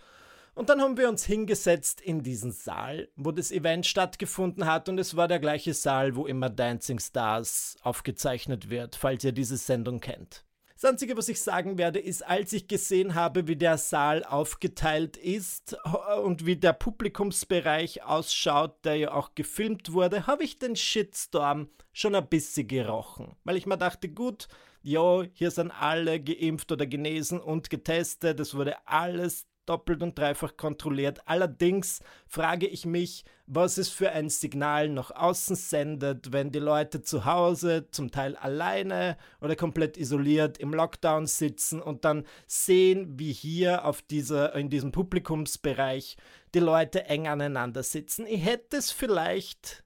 Und 0.60 0.68
dann 0.68 0.82
haben 0.82 0.98
wir 0.98 1.08
uns 1.08 1.24
hingesetzt 1.24 2.02
in 2.02 2.22
diesen 2.22 2.52
Saal, 2.52 3.08
wo 3.16 3.32
das 3.32 3.50
Event 3.50 3.86
stattgefunden 3.86 4.66
hat 4.66 4.90
und 4.90 4.98
es 4.98 5.16
war 5.16 5.30
der 5.30 5.40
gleiche 5.40 5.74
Saal, 5.74 6.18
wo 6.18 6.26
immer 6.26 6.50
Dancing 6.50 7.00
Stars 7.00 7.78
aufgezeichnet 7.82 8.70
wird, 8.70 8.98
falls 8.98 9.24
ihr 9.24 9.32
diese 9.32 9.56
Sendung 9.56 10.02
kennt. 10.02 10.44
Das 10.74 10.84
Einzige, 10.84 11.16
was 11.16 11.30
ich 11.30 11.42
sagen 11.42 11.78
werde, 11.78 12.00
ist, 12.00 12.28
als 12.28 12.52
ich 12.52 12.68
gesehen 12.68 13.16
habe, 13.16 13.48
wie 13.48 13.56
der 13.56 13.78
Saal 13.78 14.26
aufgeteilt 14.26 15.16
ist 15.16 15.78
und 16.26 16.46
wie 16.46 16.58
der 16.58 16.74
Publikumsbereich 16.74 18.04
ausschaut, 18.04 18.84
der 18.84 18.98
ja 18.98 19.14
auch 19.14 19.36
gefilmt 19.36 19.94
wurde, 19.94 20.28
habe 20.28 20.44
ich 20.44 20.60
den 20.60 20.76
Shitstorm 20.76 21.70
schon 21.94 22.16
ein 22.16 22.28
bisschen 22.28 22.68
gerochen. 22.68 23.38
Weil 23.46 23.56
ich 23.56 23.66
mir 23.66 23.78
dachte, 23.78 24.10
gut, 24.10 24.50
ja, 24.82 25.24
hier 25.34 25.52
sind 25.52 25.72
alle 25.72 26.20
geimpft 26.22 26.72
oder 26.72 26.86
genesen 26.86 27.40
und 27.40 27.70
getestet, 27.70 28.42
es 28.42 28.56
wurde 28.56 28.76
alles 28.86 29.49
doppelt 29.70 30.02
und 30.02 30.18
dreifach 30.18 30.58
kontrolliert. 30.58 31.22
Allerdings 31.26 32.02
frage 32.28 32.68
ich 32.68 32.86
mich, 32.86 33.24
was 33.46 33.78
es 33.78 33.90
für 33.90 34.12
ein 34.12 34.30
Signal 34.30 34.90
nach 34.90 35.12
außen 35.12 35.56
sendet, 35.56 36.32
wenn 36.32 36.52
die 36.52 36.60
Leute 36.60 37.02
zu 37.02 37.26
Hause, 37.26 37.88
zum 37.92 38.12
Teil 38.12 38.36
alleine 38.36 39.18
oder 39.42 39.56
komplett 39.56 39.98
isoliert 39.98 40.58
im 40.58 40.74
Lockdown 40.74 41.28
sitzen 41.28 41.82
und 41.82 42.06
dann 42.06 42.26
sehen, 42.48 43.20
wie 43.20 43.32
hier 43.32 43.86
auf 43.86 44.02
dieser, 44.02 44.56
in 44.56 44.70
diesem 44.70 44.92
Publikumsbereich 44.92 46.18
die 46.54 46.60
Leute 46.60 47.06
eng 47.06 47.28
aneinander 47.28 47.84
sitzen. 47.84 48.26
Ich 48.26 48.44
hätte 48.44 48.78
es 48.78 48.92
vielleicht 48.92 49.84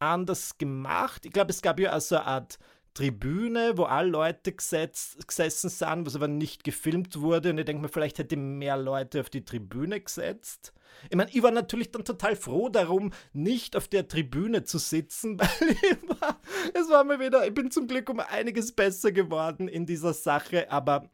anders 0.00 0.58
gemacht. 0.58 1.26
Ich 1.26 1.32
glaube, 1.32 1.50
es 1.50 1.62
gab 1.62 1.78
ja 1.78 1.96
auch 1.96 2.00
so 2.00 2.16
eine 2.16 2.26
Art 2.26 2.58
Tribüne, 2.94 3.76
wo 3.76 3.84
alle 3.84 4.08
Leute 4.08 4.52
gesetzt, 4.52 5.26
gesessen 5.26 5.70
sind, 5.70 6.06
was 6.06 6.16
aber 6.16 6.28
nicht 6.28 6.64
gefilmt 6.64 7.20
wurde. 7.20 7.50
Und 7.50 7.58
ich 7.58 7.64
denke 7.64 7.82
mir, 7.82 7.88
vielleicht 7.88 8.18
hätte 8.18 8.36
mehr 8.36 8.76
Leute 8.76 9.20
auf 9.20 9.30
die 9.30 9.44
Tribüne 9.44 10.00
gesetzt. 10.00 10.72
Ich 11.08 11.16
meine, 11.16 11.30
ich 11.30 11.42
war 11.42 11.50
natürlich 11.50 11.92
dann 11.92 12.04
total 12.04 12.36
froh 12.36 12.68
darum, 12.68 13.12
nicht 13.32 13.76
auf 13.76 13.88
der 13.88 14.08
Tribüne 14.08 14.64
zu 14.64 14.78
sitzen, 14.78 15.38
weil 15.38 15.70
ich 15.70 16.20
war, 16.20 16.40
es 16.74 16.90
war 16.90 17.04
mir 17.04 17.20
wieder, 17.20 17.46
ich 17.46 17.54
bin 17.54 17.70
zum 17.70 17.86
Glück 17.86 18.10
um 18.10 18.20
einiges 18.20 18.72
besser 18.72 19.12
geworden 19.12 19.68
in 19.68 19.86
dieser 19.86 20.12
Sache, 20.12 20.70
aber 20.70 21.08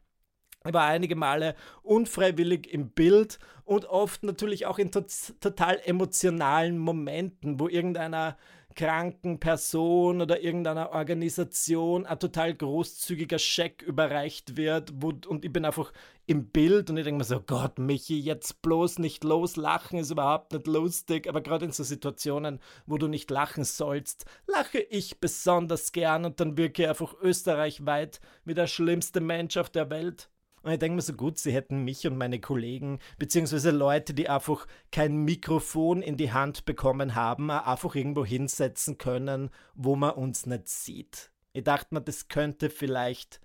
ich 0.65 0.73
war 0.73 0.85
einige 0.85 1.15
Male 1.15 1.55
unfreiwillig 1.83 2.71
im 2.73 2.89
Bild 2.89 3.39
und 3.63 3.85
oft 3.85 4.23
natürlich 4.23 4.65
auch 4.65 4.79
in 4.79 4.91
to 4.91 5.03
total 5.39 5.79
emotionalen 5.85 6.77
Momenten, 6.77 7.59
wo 7.59 7.67
irgendeiner 7.67 8.37
kranken 8.77 9.39
Person 9.39 10.21
oder 10.21 10.41
irgendeiner 10.41 10.91
Organisation 10.91 12.05
ein 12.05 12.19
total 12.19 12.53
großzügiger 12.53 13.39
Scheck 13.39 13.81
überreicht 13.81 14.55
wird 14.55 14.93
wo, 14.95 15.11
und 15.27 15.43
ich 15.43 15.51
bin 15.51 15.65
einfach 15.65 15.91
im 16.27 16.49
Bild 16.49 16.89
und 16.89 16.97
ich 16.97 17.03
denke 17.03 17.17
mir 17.17 17.23
so, 17.23 17.41
Gott, 17.41 17.79
Michi, 17.79 18.19
jetzt 18.19 18.61
bloß 18.61 18.99
nicht 18.99 19.23
loslachen, 19.23 19.97
ist 19.97 20.11
überhaupt 20.11 20.53
nicht 20.53 20.67
lustig, 20.67 21.27
aber 21.27 21.41
gerade 21.41 21.65
in 21.65 21.71
so 21.71 21.83
Situationen, 21.83 22.59
wo 22.85 22.97
du 22.97 23.07
nicht 23.07 23.31
lachen 23.31 23.63
sollst, 23.63 24.25
lache 24.45 24.79
ich 24.79 25.19
besonders 25.19 25.91
gern 25.91 26.23
und 26.23 26.39
dann 26.39 26.57
wirke 26.57 26.83
ich 26.83 26.89
einfach 26.89 27.15
österreichweit 27.19 28.19
wie 28.45 28.53
der 28.53 28.67
schlimmste 28.67 29.21
Mensch 29.21 29.57
auf 29.57 29.69
der 29.69 29.89
Welt. 29.89 30.29
Und 30.67 30.73
ich 30.73 30.79
denke 30.79 30.97
mir 30.97 31.01
so 31.01 31.13
gut, 31.13 31.37
sie 31.37 31.53
hätten 31.53 31.85
mich 31.85 32.05
und 32.07 32.17
meine 32.17 32.41
Kollegen, 32.41 32.99
beziehungsweise 33.17 33.71
Leute, 33.71 34.13
die 34.13 34.27
einfach 34.27 34.67
kein 34.91 35.23
Mikrofon 35.23 36.01
in 36.01 36.17
die 36.17 36.33
Hand 36.33 36.65
bekommen 36.65 37.15
haben, 37.15 37.49
einfach 37.49 37.95
irgendwo 37.95 38.25
hinsetzen 38.25 38.97
können, 38.97 39.49
wo 39.75 39.95
man 39.95 40.15
uns 40.15 40.45
nicht 40.45 40.67
sieht. 40.67 41.31
Ich 41.53 41.63
dachte 41.63 41.95
mir, 41.95 42.01
das 42.01 42.27
könnte 42.27 42.69
vielleicht 42.69 43.39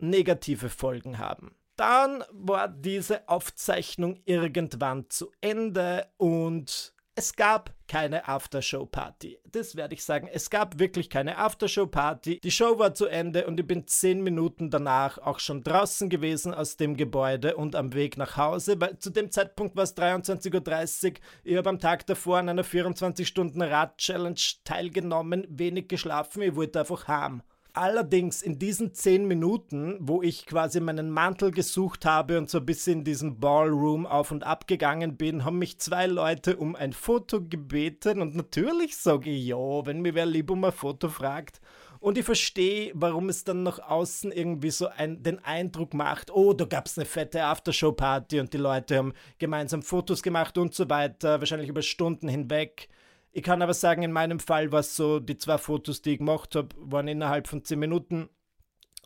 negative 0.00 0.68
Folgen 0.68 1.18
haben. 1.18 1.54
Dann 1.76 2.24
war 2.32 2.66
diese 2.66 3.28
Aufzeichnung 3.28 4.20
irgendwann 4.24 5.08
zu 5.10 5.30
Ende 5.40 6.08
und 6.16 6.93
es 7.16 7.36
gab 7.36 7.72
keine 7.86 8.26
Aftershow-Party. 8.28 9.38
Das 9.52 9.76
werde 9.76 9.94
ich 9.94 10.04
sagen. 10.04 10.28
Es 10.32 10.50
gab 10.50 10.80
wirklich 10.80 11.08
keine 11.08 11.38
Aftershow-Party. 11.38 12.40
Die 12.40 12.50
Show 12.50 12.78
war 12.78 12.94
zu 12.94 13.06
Ende 13.06 13.46
und 13.46 13.60
ich 13.60 13.66
bin 13.66 13.86
zehn 13.86 14.22
Minuten 14.22 14.70
danach 14.70 15.18
auch 15.18 15.38
schon 15.38 15.62
draußen 15.62 16.08
gewesen 16.08 16.52
aus 16.54 16.76
dem 16.76 16.96
Gebäude 16.96 17.56
und 17.56 17.76
am 17.76 17.94
Weg 17.94 18.16
nach 18.16 18.36
Hause, 18.36 18.80
weil 18.80 18.98
zu 18.98 19.10
dem 19.10 19.30
Zeitpunkt 19.30 19.76
war 19.76 19.84
es 19.84 19.96
23.30 19.96 21.06
Uhr. 21.06 21.14
Ich 21.44 21.56
habe 21.56 21.68
am 21.68 21.78
Tag 21.78 22.06
davor 22.06 22.38
an 22.38 22.48
einer 22.48 22.64
24-Stunden-Rad-Challenge 22.64 24.40
teilgenommen, 24.64 25.46
wenig 25.48 25.88
geschlafen. 25.88 26.42
Ich 26.42 26.56
wollte 26.56 26.80
einfach 26.80 27.06
heim. 27.06 27.42
Allerdings 27.76 28.40
in 28.40 28.60
diesen 28.60 28.94
zehn 28.94 29.26
Minuten, 29.26 29.96
wo 29.98 30.22
ich 30.22 30.46
quasi 30.46 30.78
meinen 30.78 31.10
Mantel 31.10 31.50
gesucht 31.50 32.04
habe 32.06 32.38
und 32.38 32.48
so 32.48 32.58
ein 32.58 32.66
bisschen 32.66 33.00
in 33.00 33.04
diesem 33.04 33.40
Ballroom 33.40 34.06
auf 34.06 34.30
und 34.30 34.44
ab 34.44 34.68
gegangen 34.68 35.16
bin, 35.16 35.44
haben 35.44 35.58
mich 35.58 35.80
zwei 35.80 36.06
Leute 36.06 36.56
um 36.56 36.76
ein 36.76 36.92
Foto 36.92 37.42
gebeten 37.42 38.22
und 38.22 38.36
natürlich 38.36 38.96
sage 38.96 39.30
ich 39.30 39.46
ja, 39.46 39.56
wenn 39.56 40.02
mir 40.02 40.14
wer 40.14 40.24
lieb 40.24 40.52
um 40.52 40.62
ein 40.62 40.70
Foto 40.70 41.08
fragt. 41.08 41.60
Und 41.98 42.16
ich 42.16 42.24
verstehe, 42.24 42.92
warum 42.94 43.28
es 43.28 43.42
dann 43.42 43.64
nach 43.64 43.80
außen 43.80 44.30
irgendwie 44.30 44.70
so 44.70 44.86
ein, 44.86 45.24
den 45.24 45.44
Eindruck 45.44 45.94
macht, 45.94 46.30
oh, 46.30 46.52
da 46.52 46.66
gab 46.66 46.86
es 46.86 46.96
eine 46.96 47.06
fette 47.06 47.42
Aftershow-Party 47.42 48.38
und 48.38 48.52
die 48.52 48.58
Leute 48.58 48.98
haben 48.98 49.14
gemeinsam 49.38 49.82
Fotos 49.82 50.22
gemacht 50.22 50.56
und 50.58 50.74
so 50.74 50.88
weiter, 50.88 51.40
wahrscheinlich 51.40 51.70
über 51.70 51.82
Stunden 51.82 52.28
hinweg. 52.28 52.88
Ich 53.36 53.42
kann 53.42 53.62
aber 53.62 53.74
sagen, 53.74 54.04
in 54.04 54.12
meinem 54.12 54.38
Fall 54.38 54.70
war 54.70 54.78
es 54.78 54.94
so, 54.94 55.18
die 55.18 55.36
zwei 55.36 55.58
Fotos, 55.58 56.00
die 56.00 56.12
ich 56.12 56.18
gemacht 56.18 56.54
habe, 56.54 56.68
waren 56.78 57.08
innerhalb 57.08 57.48
von 57.48 57.64
10 57.64 57.80
Minuten 57.80 58.28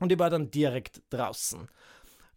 und 0.00 0.12
ich 0.12 0.18
war 0.18 0.28
dann 0.28 0.50
direkt 0.50 1.02
draußen. 1.08 1.66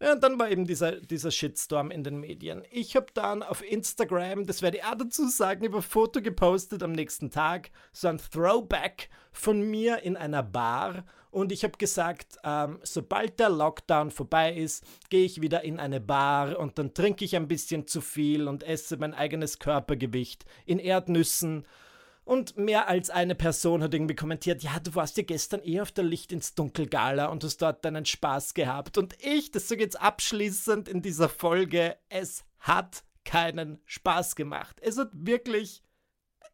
Ja, 0.02 0.14
und 0.14 0.24
dann 0.24 0.36
war 0.36 0.50
eben 0.50 0.66
dieser, 0.66 1.00
dieser 1.00 1.30
Shitstorm 1.30 1.92
in 1.92 2.02
den 2.02 2.18
Medien. 2.18 2.64
Ich 2.72 2.96
habe 2.96 3.06
dann 3.14 3.44
auf 3.44 3.62
Instagram, 3.62 4.46
das 4.46 4.60
werde 4.60 4.78
ich 4.78 4.84
auch 4.84 4.96
dazu 4.96 5.28
sagen, 5.28 5.64
über 5.64 5.78
ein 5.78 5.82
Foto 5.82 6.20
gepostet 6.20 6.82
am 6.82 6.90
nächsten 6.90 7.30
Tag, 7.30 7.70
so 7.92 8.08
ein 8.08 8.18
Throwback 8.18 9.10
von 9.30 9.60
mir 9.62 10.02
in 10.02 10.16
einer 10.16 10.42
Bar. 10.42 11.04
Und 11.30 11.52
ich 11.52 11.62
habe 11.62 11.78
gesagt, 11.78 12.36
ähm, 12.42 12.80
sobald 12.82 13.38
der 13.38 13.50
Lockdown 13.50 14.10
vorbei 14.10 14.52
ist, 14.52 14.84
gehe 15.08 15.24
ich 15.24 15.40
wieder 15.40 15.62
in 15.62 15.78
eine 15.78 16.00
Bar 16.00 16.58
und 16.58 16.80
dann 16.80 16.94
trinke 16.94 17.24
ich 17.24 17.36
ein 17.36 17.46
bisschen 17.46 17.86
zu 17.86 18.00
viel 18.00 18.48
und 18.48 18.64
esse 18.64 18.96
mein 18.96 19.14
eigenes 19.14 19.60
Körpergewicht 19.60 20.44
in 20.66 20.80
Erdnüssen 20.80 21.64
und 22.24 22.56
mehr 22.56 22.88
als 22.88 23.10
eine 23.10 23.34
Person 23.34 23.82
hat 23.82 23.94
irgendwie 23.94 24.14
kommentiert, 24.14 24.62
ja, 24.62 24.78
du 24.78 24.94
warst 24.94 25.16
ja 25.16 25.24
gestern 25.24 25.60
eh 25.64 25.80
auf 25.80 25.90
der 25.90 26.04
Licht 26.04 26.32
ins 26.32 26.54
Dunkelgala 26.54 27.26
und 27.26 27.42
hast 27.42 27.58
dort 27.58 27.84
deinen 27.84 28.04
Spaß 28.04 28.54
gehabt. 28.54 28.96
Und 28.96 29.16
ich, 29.20 29.50
das 29.50 29.68
sage 29.68 29.82
jetzt 29.82 30.00
abschließend 30.00 30.88
in 30.88 31.02
dieser 31.02 31.28
Folge, 31.28 31.96
es 32.08 32.44
hat 32.60 33.02
keinen 33.24 33.80
Spaß 33.86 34.36
gemacht. 34.36 34.78
Es 34.80 34.98
hat 34.98 35.10
wirklich 35.12 35.82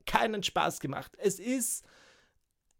keinen 0.06 0.42
Spaß 0.42 0.80
gemacht. 0.80 1.12
Es 1.18 1.38
ist 1.38 1.84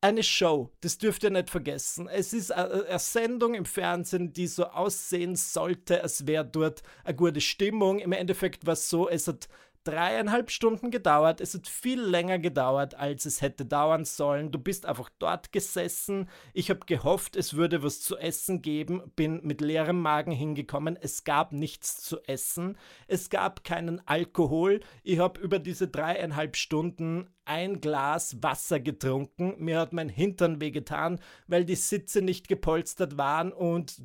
eine 0.01 0.23
Show, 0.23 0.71
das 0.81 0.99
dürft 0.99 1.25
ihr 1.25 1.31
nicht 1.31 1.51
vergessen. 1.51 2.09
Es 2.09 2.33
ist 2.33 2.53
eine 2.53 2.99
Sendung 2.99 3.55
im 3.55 3.65
Fernsehen, 3.65 4.33
die 4.33 4.47
so 4.47 4.67
aussehen 4.67 5.35
sollte, 5.35 6.03
als 6.03 6.27
wäre 6.27 6.45
dort 6.45 6.83
eine 7.05 7.17
gute 7.17 7.41
Stimmung. 7.41 7.99
Im 7.99 8.13
Endeffekt 8.13 8.65
war 8.65 8.75
es 8.75 8.89
so, 8.89 9.09
es 9.09 9.27
hat 9.27 9.49
dreieinhalb 9.89 10.51
Stunden 10.51 10.91
gedauert. 10.91 11.41
Es 11.41 11.55
hat 11.55 11.67
viel 11.67 12.01
länger 12.01 12.39
gedauert, 12.39 12.95
als 12.95 13.25
es 13.25 13.41
hätte 13.41 13.65
dauern 13.65 14.05
sollen. 14.05 14.53
Du 14.53 14.59
bist 14.59 14.85
einfach 14.85 15.09
dort 15.19 15.51
gesessen. 15.51 16.29
Ich 16.53 16.69
habe 16.69 16.81
gehofft, 16.85 17.37
es 17.37 17.55
würde 17.55 17.83
was 17.83 18.03
zu 18.03 18.19
essen 18.19 18.61
geben. 18.61 19.11
Bin 19.17 19.41
mit 19.45 19.63
leerem 19.63 20.03
Magen 20.03 20.33
hingekommen. 20.33 20.99
Es 21.01 21.25
gab 21.25 21.53
nichts 21.53 22.03
zu 22.03 22.21
essen. 22.25 22.77
Es 23.07 23.31
gab 23.31 23.65
keinen 23.65 24.07
Alkohol. 24.07 24.81
Ich 25.03 25.19
habe 25.21 25.41
über 25.41 25.59
diese 25.59 25.89
dreieinhalb 25.89 26.57
Stunden 26.57 27.31
ein 27.47 27.81
Glas 27.81 28.43
Wasser 28.43 28.81
getrunken. 28.81 29.55
Mir 29.57 29.81
hat 29.81 29.95
mein 29.95 30.11
Hintern 30.11 30.61
wehgetan, 30.61 31.19
weil 31.47 31.65
die 31.65 31.77
Sitze 31.77 32.21
nicht 32.21 32.47
gepolstert 32.47 33.17
waren 33.17 33.53
und 33.53 34.03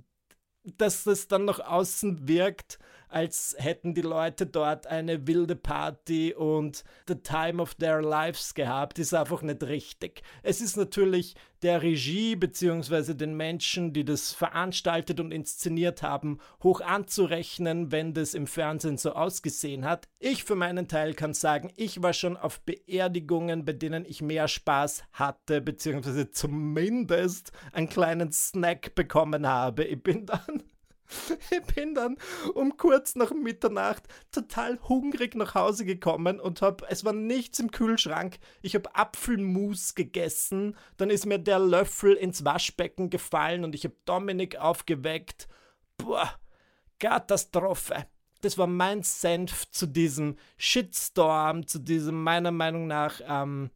dass 0.64 1.04
das 1.04 1.28
dann 1.28 1.44
nach 1.46 1.60
außen 1.60 2.28
wirkt, 2.28 2.80
als 3.14 3.56
hätten 3.60 3.94
die 3.94 4.02
Leute 4.02 4.46
dort 4.48 4.88
eine 4.88 5.28
wilde 5.28 5.56
Party 5.56 6.34
und 6.34 6.84
the 7.08 7.16
time 7.16 7.62
of 7.62 7.76
their 7.76 8.02
lives 8.02 8.54
gehabt, 8.54 8.98
ist 8.98 9.14
einfach 9.14 9.42
nicht 9.42 9.64
richtig. 9.64 10.24
Es 10.42 10.62
ist 10.62 10.78
natürlich 10.78 11.36
der 11.62 11.82
Regie 11.82 12.36
bzw. 12.36 13.14
den 13.14 13.36
Menschen, 13.38 13.94
die 13.94 14.04
das 14.04 14.34
veranstaltet 14.34 15.20
und 15.20 15.32
inszeniert 15.32 16.04
haben, 16.04 16.40
hoch 16.62 16.82
anzurechnen, 16.82 17.92
wenn 17.92 18.14
das 18.14 18.34
im 18.34 18.48
Fernsehen 18.48 18.98
so 18.98 19.14
ausgesehen 19.14 19.86
hat. 19.86 20.10
Ich 20.20 20.44
für 20.44 20.56
meinen 20.56 20.88
Teil 20.88 21.14
kann 21.14 21.34
sagen, 21.34 21.72
ich 21.76 22.02
war 22.02 22.14
schon 22.14 22.36
auf 22.36 22.62
Beerdigungen, 22.62 23.64
bei 23.64 23.74
denen 23.74 24.06
ich 24.06 24.22
mehr 24.22 24.48
Spaß 24.48 25.04
hatte, 25.14 25.62
beziehungsweise 25.62 26.32
zumindest 26.32 27.52
einen 27.72 27.90
kleinen 27.90 28.32
Snack 28.32 28.96
bekommen 28.96 29.48
habe. 29.48 29.86
Ich 29.86 30.02
bin 30.02 30.26
dann 30.26 30.64
ich 31.50 31.62
bin 31.76 31.96
dann 31.96 32.18
um 32.54 32.78
kurz 32.78 33.16
nach 33.16 33.32
Mitternacht 33.32 34.04
total 34.32 34.80
hungrig 34.88 35.36
nach 35.36 35.56
Hause 35.56 35.86
gekommen 35.86 36.40
und 36.40 36.62
habe, 36.62 36.86
es 36.90 37.04
war 37.06 37.14
nichts 37.14 37.60
im 37.60 37.72
Kühlschrank. 37.72 38.40
Ich 38.62 38.76
habe 38.76 38.96
Apfelmus 38.96 39.96
gegessen, 39.96 40.76
dann 40.98 41.10
ist 41.10 41.26
mir 41.26 41.40
der 41.40 41.60
Löffel 41.60 42.14
ins 42.14 42.46
Waschbecken 42.46 43.10
gefallen 43.10 43.64
und 43.64 43.76
ich 43.76 43.84
habe 43.84 43.96
Dominik 44.06 44.58
aufgeweckt. 44.58 45.48
Boah, 45.98 46.34
Katastrophe. 47.00 48.08
Das 48.42 48.58
war 48.58 48.68
mein 48.68 49.04
Senf 49.04 49.70
zu 49.72 49.86
diesem 49.86 50.36
Shitstorm, 50.58 51.66
zu 51.66 51.80
diesem 51.80 52.22
meiner 52.24 52.52
Meinung 52.52 52.88
nach 52.88 53.22
ähm, 53.26 53.70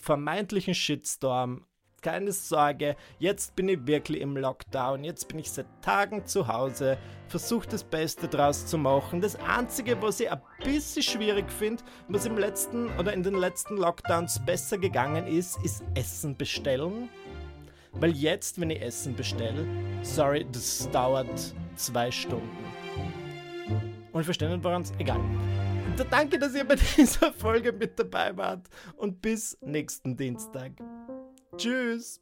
vermeintlichen 0.00 0.74
Shitstorm 0.74 1.66
keine 2.02 2.32
Sorge, 2.32 2.96
jetzt 3.18 3.56
bin 3.56 3.68
ich 3.68 3.86
wirklich 3.86 4.20
im 4.20 4.36
Lockdown, 4.36 5.04
jetzt 5.04 5.28
bin 5.28 5.38
ich 5.38 5.50
seit 5.50 5.66
Tagen 5.80 6.26
zu 6.26 6.48
Hause, 6.48 6.98
versuche 7.28 7.68
das 7.68 7.84
Beste 7.84 8.28
draus 8.28 8.66
zu 8.66 8.76
machen. 8.76 9.20
Das 9.20 9.36
Einzige, 9.36 10.02
was 10.02 10.20
ich 10.20 10.30
ein 10.30 10.40
bisschen 10.62 11.02
schwierig 11.02 11.50
finde, 11.50 11.82
was 12.08 12.26
im 12.26 12.36
letzten 12.36 12.88
oder 12.98 13.12
in 13.12 13.22
den 13.22 13.34
letzten 13.34 13.76
Lockdowns 13.76 14.44
besser 14.44 14.76
gegangen 14.76 15.26
ist, 15.26 15.62
ist 15.64 15.84
Essen 15.94 16.36
bestellen. 16.36 17.08
Weil 17.92 18.12
jetzt, 18.12 18.60
wenn 18.60 18.70
ich 18.70 18.82
Essen 18.82 19.14
bestelle, 19.14 19.66
sorry, 20.02 20.46
das 20.50 20.90
dauert 20.90 21.54
zwei 21.76 22.10
Stunden. 22.10 22.48
Und 24.12 24.24
verstehen 24.24 24.52
nicht, 24.52 24.64
woran 24.64 24.82
es 24.82 24.92
egal. 24.98 25.20
Danke, 26.10 26.38
dass 26.38 26.54
ihr 26.54 26.64
bei 26.64 26.74
dieser 26.96 27.32
Folge 27.32 27.72
mit 27.72 27.98
dabei 27.98 28.36
wart 28.36 28.68
und 28.96 29.20
bis 29.20 29.56
nächsten 29.60 30.16
Dienstag. 30.16 30.72
Tschüss. 31.56 32.20